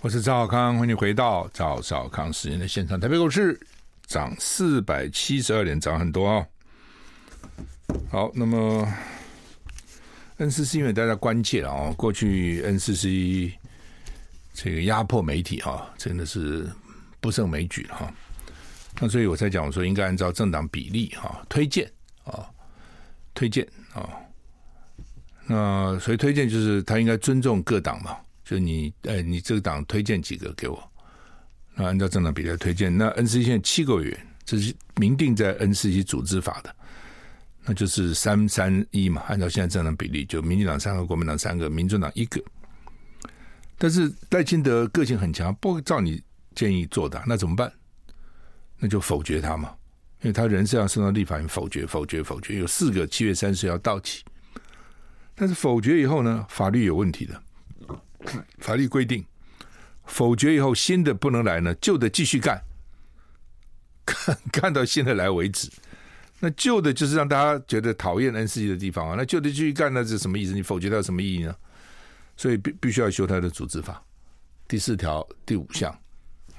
[0.00, 3.00] 我是赵少康，欢迎回到赵少康时间的现场。
[3.00, 3.58] 台北股市
[4.06, 6.46] 涨四百七十二点，涨很多啊、
[7.88, 7.96] 哦。
[8.08, 8.86] 好，那么
[10.38, 13.52] NCC 因为大家关切了啊，过去 NCC
[14.54, 16.68] 这个压迫媒体啊，真的是
[17.20, 18.12] 不胜枚举哈。
[19.00, 21.90] 那所以我才讲，我说应该按照政党比例哈推荐
[22.24, 22.48] 啊，
[23.34, 24.08] 推荐啊。
[25.46, 28.16] 那所以推荐就是他应该尊重各党嘛。
[28.44, 30.80] 就你，哎，你这个党推荐几个给我？
[31.74, 36.72] 那按照政党比例推荐，那 NCC 现在七个委员，这是明定在 NCC 组织法的，
[37.64, 39.22] 那就是三三一嘛。
[39.26, 42.40] 按照现在政党比例，就民进党三个，国民党三个，民众党一个。
[43.76, 46.22] 但是赖清德个性很强，不照你
[46.54, 47.70] 建议做的，那怎么办？
[48.78, 49.74] 那就否决他嘛，
[50.22, 54.22] 因为他人是要送到立法院否决，否决，否决，有四个七月三十要到期。
[55.36, 57.40] 但是否决以后呢，法律有问题的。
[58.58, 59.24] 法律规定，
[60.04, 62.60] 否决以后新的不能来呢，旧的继续干，
[64.04, 65.70] 干干到新的来为止。
[66.40, 69.14] 那旧的就是让大家觉得讨厌 NCC 的地方啊。
[69.16, 70.52] 那旧的继续干，那是什么意思？
[70.52, 71.54] 你否决它有什么意义呢？
[72.36, 74.02] 所以必必须要修它的组织法
[74.66, 75.96] 第四条第五项。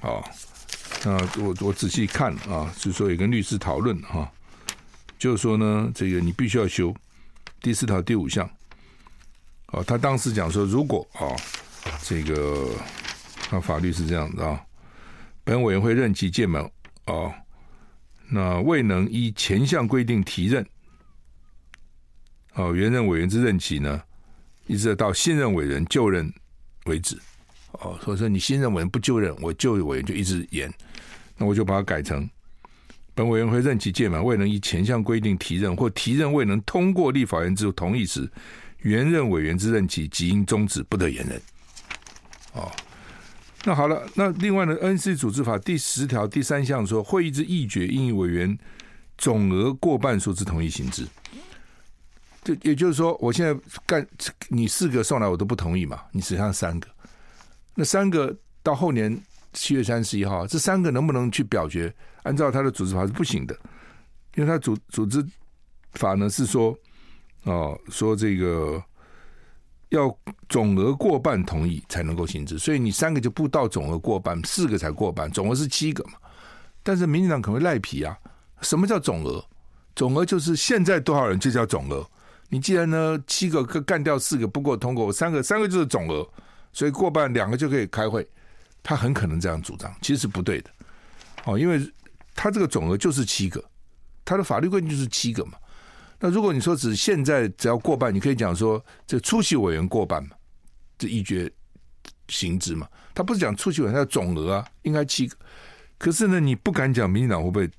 [0.00, 0.24] 哦，
[1.04, 1.12] 那
[1.42, 4.32] 我我仔细看啊，是说也跟律师讨论哈，
[5.18, 6.94] 就是说呢，这个你必须要修
[7.60, 8.48] 第四条第五项。
[9.72, 11.28] 哦，他当时讲说，如果啊，
[12.02, 12.70] 这个
[13.50, 14.58] 那法律是这样的啊，
[15.44, 16.62] 本委员会任期届满
[17.04, 17.30] 哦，
[18.30, 20.66] 那未能依前项规定提任，
[22.54, 24.02] 哦，原任委员之任期呢，
[24.66, 26.32] 一直到新任委员就任
[26.86, 27.18] 为止。
[27.72, 30.72] 哦，所以说你新任委员不就任，我旧委员就一直延，
[31.36, 32.26] 那我就把它改成
[33.14, 38.26] 本委员会任期届满，未能依前项规定提任，或提任未能通过立法院之同意时。
[38.78, 41.40] 原任委员之任期即应终止，不得延任。
[42.52, 42.70] 哦，
[43.64, 45.14] 那好了，那另外呢？N.C.
[45.14, 48.56] 组织法第十条第三项说，会议之议决应以委员
[49.16, 51.06] 总额过半数之同意行之。
[52.44, 53.54] 就也就是说，我现在
[53.84, 54.06] 干
[54.48, 56.88] 你四个送来，我都不同意嘛，你只剩下三个。
[57.74, 59.20] 那三个到后年
[59.52, 61.92] 七月三十一号，这三个能不能去表决？
[62.22, 63.54] 按照他的组织法是不行的，
[64.36, 65.24] 因为他组组织
[65.94, 66.78] 法呢是说。
[67.44, 68.82] 哦，说这个
[69.90, 70.14] 要
[70.48, 76.12] 总额过半同意才能够行之，所以你三个就不到总额过半，四个才过半，总额是七个嘛。
[76.82, 78.18] 但是民进党可能会赖皮啊，
[78.60, 79.44] 什么叫总额？
[79.94, 82.08] 总额就是现在多少人就叫总额。
[82.50, 86.26] 你既然呢七个干掉四个不过通过，三个三个就是总额，
[86.72, 88.26] 所以过半两个就可以开会。
[88.82, 90.70] 他很可能这样主张，其实不对的。
[91.44, 91.80] 哦，因为
[92.34, 93.62] 他这个总额就是七个，
[94.24, 95.52] 他的法律规定就是七个嘛。
[96.20, 100.30] 那如果你说只现在只要过半，你可以讲说这出席委员过半嘛，
[100.98, 101.48] 这议决
[102.26, 102.88] 行之嘛。
[103.14, 105.36] 他不是讲出席委员，他的总额啊，应该七个。
[105.96, 107.70] 可是呢，你不敢讲民进党会不会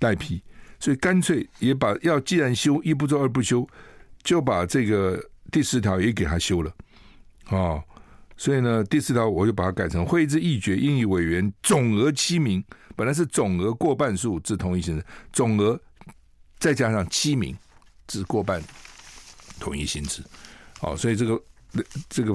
[0.00, 0.42] 赖皮，
[0.80, 3.68] 所以干脆也把要既然修一不做二不休，
[4.22, 6.72] 就把这个第四条也给他修了
[7.50, 7.82] 哦。
[8.38, 12.64] 所以呢，第四条我就把它改成会议之议决应以委员总额七名，
[12.96, 15.78] 本来是总额过半数之同意行之，总额。
[16.58, 17.56] 再加上七名，
[18.06, 18.62] 只过半
[19.60, 20.22] 同意行之，
[20.80, 21.42] 好，所以这个
[22.08, 22.34] 这个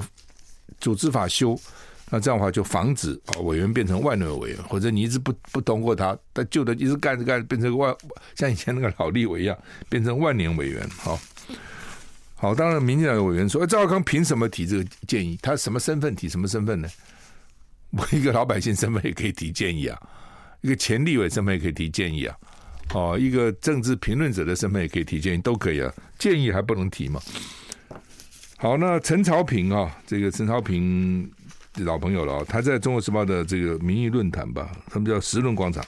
[0.80, 1.58] 组织法修，
[2.10, 7.94] 那这样的话就防止啊委员变成万能委员，或者你一直不不通过他，他旧的一直干着干着变成万，
[8.34, 9.58] 像以前那个老立委一样
[9.88, 11.18] 变成万年委员，好，
[12.36, 15.38] 好，当然民进党的委员说，哎，赵少康凭什么提这个建议？
[15.42, 16.88] 他什么身份提什么身份呢？
[17.96, 19.98] 我一个老百姓身份也可以提建议啊，
[20.60, 22.36] 一个前立委身份也可以提建议啊。
[22.92, 25.92] 哦，一个政治评论者的身份也可以提建议，都可以啊。
[26.18, 27.20] 建议还不能提吗？
[28.56, 31.28] 好，那陈朝平啊，这个陈朝平
[31.78, 35.84] 老朋友了啊，他在中国时报的这个民意论坛吧，他们叫时论广场，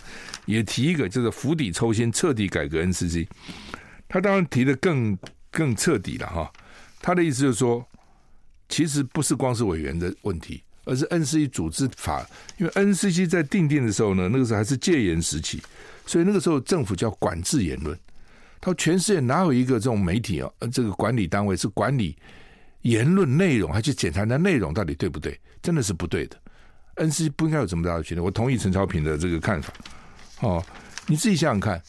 [0.46, 3.26] 也提一个，就是釜底抽薪，彻底改革 NCC。
[4.08, 5.16] 他当然提的更
[5.50, 6.52] 更彻底了哈。
[7.00, 7.86] 他的意思就是说，
[8.68, 12.26] 其实不是光是委员的问题，而是 NCC 组织法，
[12.58, 15.62] 因为 NCC 在订定的时候呢，那个时候还是戒严时期。
[16.06, 17.98] 所以那个时候政府叫管制言论，
[18.60, 22.16] 他说全世界哪有一个这种媒体啊，这个管理单位是管理
[22.82, 25.38] 言论内容，还去检查那内容到底对不对？
[25.60, 26.40] 真的是不对的。
[26.94, 28.20] ”N C 不应该有这么大的权力。
[28.22, 29.70] 我同意陈超平的这个看法。
[30.40, 30.64] 哦，
[31.06, 31.82] 你自己想想看，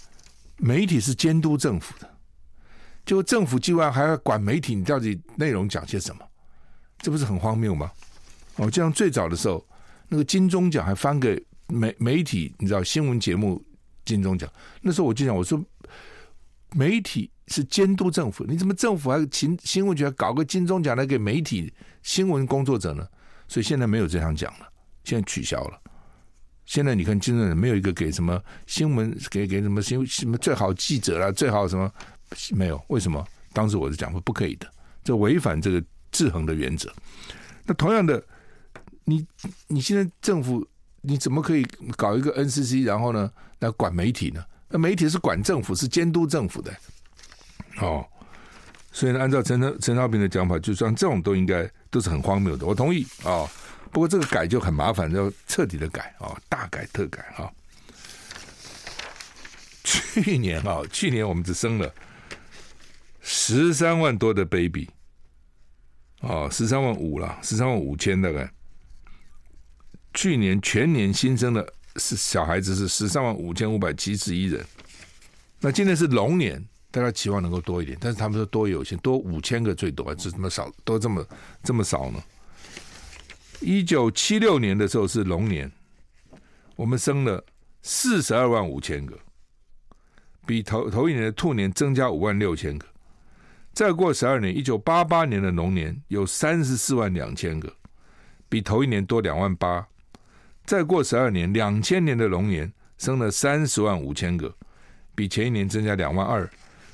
[0.57, 2.09] 媒体是监督政府的，
[3.05, 6.21] 就政府机关还要管媒体，你到底内容讲些什么？
[6.99, 7.89] 这不是很荒谬吗？
[8.55, 9.65] 哦，就像最早的时候，
[10.09, 13.63] 那个金钟奖还颁给媒媒体，你知道新闻节目。
[14.07, 14.49] 金钟奖
[14.81, 15.61] 那时候我就讲，我说
[16.71, 23.05] 媒体是监督政府，你怎么政府还新新闻局还搞个金钟奖来给媒体新闻工作者呢？
[23.47, 24.67] 所以现在没有这项奖了，
[25.03, 25.79] 现在取消了。
[26.65, 31.91] 现在你看金钟奖没有一个给什么新闻给给什么新什么最好记者啦，最好什么
[32.51, 32.81] 没有？
[32.87, 33.25] 为什么？
[33.53, 34.67] 当时我是讲过不可以的，
[35.03, 36.93] 这违反这个制衡的原则。
[37.65, 38.21] 那同样的，
[39.05, 39.25] 你
[39.67, 40.67] 你现在政府
[41.07, 44.43] 你怎么可以搞一个 NCC，然后呢来管媒体呢？
[44.67, 46.75] 那媒体是管政府，是监督政府的。
[47.79, 48.05] 哦，
[48.91, 52.65] 所以呢，按照陈陈陈超平的讲法，就像这种都应该都是很荒谬的。
[52.65, 53.47] 我同意啊、
[53.89, 57.49] 不过这个改就很麻烦，要彻底的改啊、大改特改啊、
[59.85, 61.89] 去年啊、去年我们只生了
[63.21, 64.89] 十三万多的 baby，
[66.19, 68.51] 哦，十三万五了，十三万五千大概。
[70.17, 74.65] 去年全年新生的是小孩子是十三万五千五百七十一人，
[75.59, 76.61] 那今年是龙年。
[76.89, 81.23] 大家期望能够多一点，但是他们说多有限，多五千个最多，是这么少，都这么
[81.61, 82.19] 这么少呢？
[83.59, 85.71] 一九七六年的时候是龙年，
[86.75, 87.45] 我们生了
[87.83, 89.15] 四十二万五千个，
[90.47, 92.87] 比头头一年的兔年增加五万六千个。
[93.71, 97.71] 再过十二年，一九八八年的龙年有三十四万两千个，
[98.49, 99.87] 比头一年多两万八。
[100.67, 104.53] 再过十二年，两千年的龙年生了三十万五千个，
[105.15, 106.47] 比前一年增加两万二。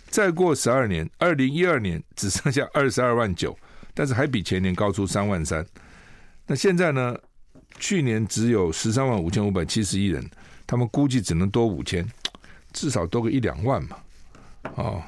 [0.10, 3.58] 再过十二年，二零一二年只剩下二十二万九，
[3.96, 5.66] 但是还比前年高出三万三。
[6.46, 7.18] 那现在呢？
[7.80, 10.24] 去年只有十三万五千五百七十一人，
[10.68, 12.08] 他们估计只能多五千，
[12.72, 13.98] 至少多个一两万嘛。
[14.76, 15.02] 哦，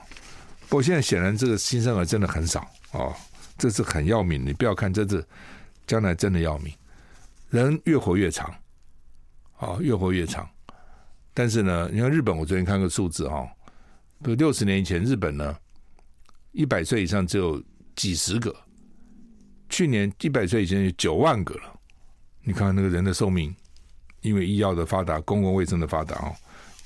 [0.68, 3.14] 不过现在显然这个新生儿真的很少哦，
[3.56, 4.44] 这是很要命。
[4.44, 5.24] 你不要看这是
[5.86, 6.74] 将来真的要命，
[7.56, 8.54] 人越活越长，
[9.60, 10.48] 哦，越活越长。
[11.34, 13.50] 但是呢，你看日本，我昨天看个数字哈、哦。
[14.22, 15.58] 不，六十年以前，日本呢，
[16.52, 17.64] 一百岁以上只有
[17.96, 18.54] 几十个。
[19.70, 21.80] 去年一百岁以前有九万个了。
[22.44, 23.56] 你看那个人的寿命，
[24.22, 26.36] 因为医药的发达、公共卫生的发达哦，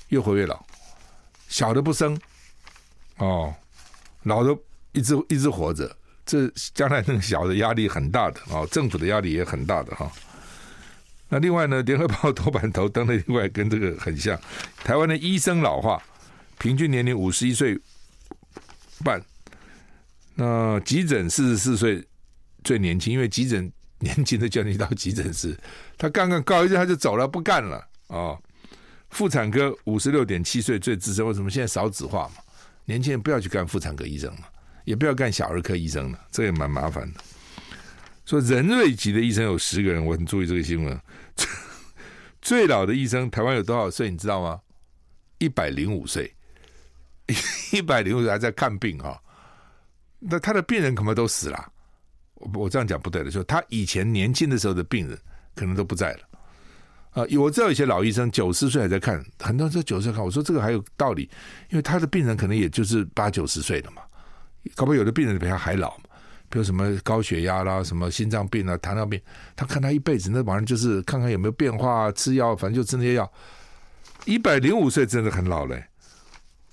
[0.08, 0.64] 越活越老。
[1.48, 2.18] 小的不生，
[3.18, 3.52] 哦，
[4.22, 4.56] 老的
[4.92, 10.10] 一直一直活着，这将来那个小的压力很大的哦，政府的压力也很大的哈。
[11.30, 14.38] 那另外呢，联合报 头版头登的另外跟这个很像，
[14.84, 16.02] 台湾的医生老化。
[16.58, 17.80] 平均年龄五十一岁
[19.02, 19.18] 半，
[20.34, 22.06] 那急诊四十四岁
[22.62, 25.56] 最年轻，因为急诊 年轻的叫你到急诊室，
[25.96, 27.76] 他刚刚告一阵他就走了，不干了
[28.08, 28.42] 啊、哦。
[29.08, 32.42] 妇产科五十六点七岁最资深，为什么现在少子化嘛？
[32.84, 34.44] 年轻人不要去干妇产科医生嘛，
[34.84, 37.20] 也不要干小儿科医生了，这也蛮麻烦的。
[38.26, 41.00] 说人瑞级的医生有十个人，我很注意这个新闻。
[42.42, 44.10] 最老的医生台湾有多少岁？
[44.10, 44.60] 你知道吗？
[45.38, 46.32] 一百零五岁。
[47.72, 49.14] 一百零五岁还在看病哈、哦，
[50.18, 51.72] 那他的病人可能都死了。
[52.34, 55.16] 我我这样讲不对的，说他以前年轻的时候的病人
[55.54, 56.20] 可能都不在了。
[57.10, 61.30] 啊，我知道有些老医生九十岁还在看，很多人说九十岁看，我说这个还有道理，
[61.68, 64.02] 因为他的病人可能也就是八九十岁了嘛，
[64.74, 65.96] 搞不好有的病人比他还老，
[66.50, 69.20] 比如什么高血压啦、什么心脏病啊、糖尿病，
[69.54, 73.32] 他看他一辈子，那玩意就是看看有没有变化，吃药，反正就吃那些药。
[74.24, 75.84] 一百零五岁真的很老嘞。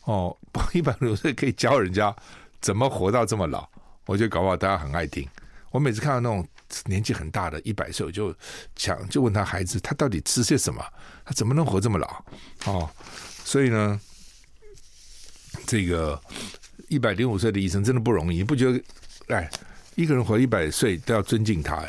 [0.06, 0.36] 哦，
[0.74, 2.14] 一百零五岁可以教人家
[2.60, 3.70] 怎么活到这么老，
[4.08, 5.28] 我觉得搞不好大家很爱听。
[5.70, 6.48] 我每次看到那种
[6.86, 8.36] 年纪很大的一百岁，我就
[8.76, 10.84] 想就问他孩子，他到底吃些什么？
[11.24, 12.26] 他怎么能活这么老？
[12.66, 12.90] 哦，
[13.46, 14.02] 所以呢，
[15.68, 16.20] 这个
[16.88, 18.84] 一百零五岁的医生真的不容易，你不觉得？
[19.28, 19.50] 哎，
[19.98, 21.84] 一个人活一百岁都要尊敬他，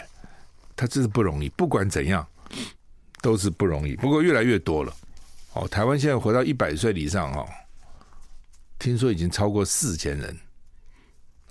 [0.75, 1.49] 他真是不容易。
[1.51, 2.27] 不管怎样，
[3.21, 3.95] 都是不容易。
[3.97, 4.93] 不过越来越多了。
[5.53, 7.47] 哦，台湾现在活到一百岁以上，哦。
[8.79, 10.39] 听说已经超过四千人，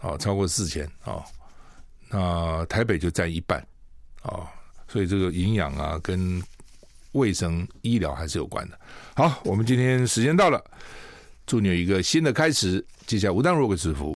[0.01, 1.24] 哦，超过四千哦，
[2.10, 3.64] 那台北就占一半，
[4.24, 4.47] 哦，
[4.88, 6.41] 所以这个营养啊，跟
[7.12, 8.80] 卫生医疗还是有关的。
[9.16, 10.64] 好，我们今天时间到了，
[11.45, 12.84] 祝你有一个新的开始。
[13.05, 14.05] 接下来吴淡如给师傅。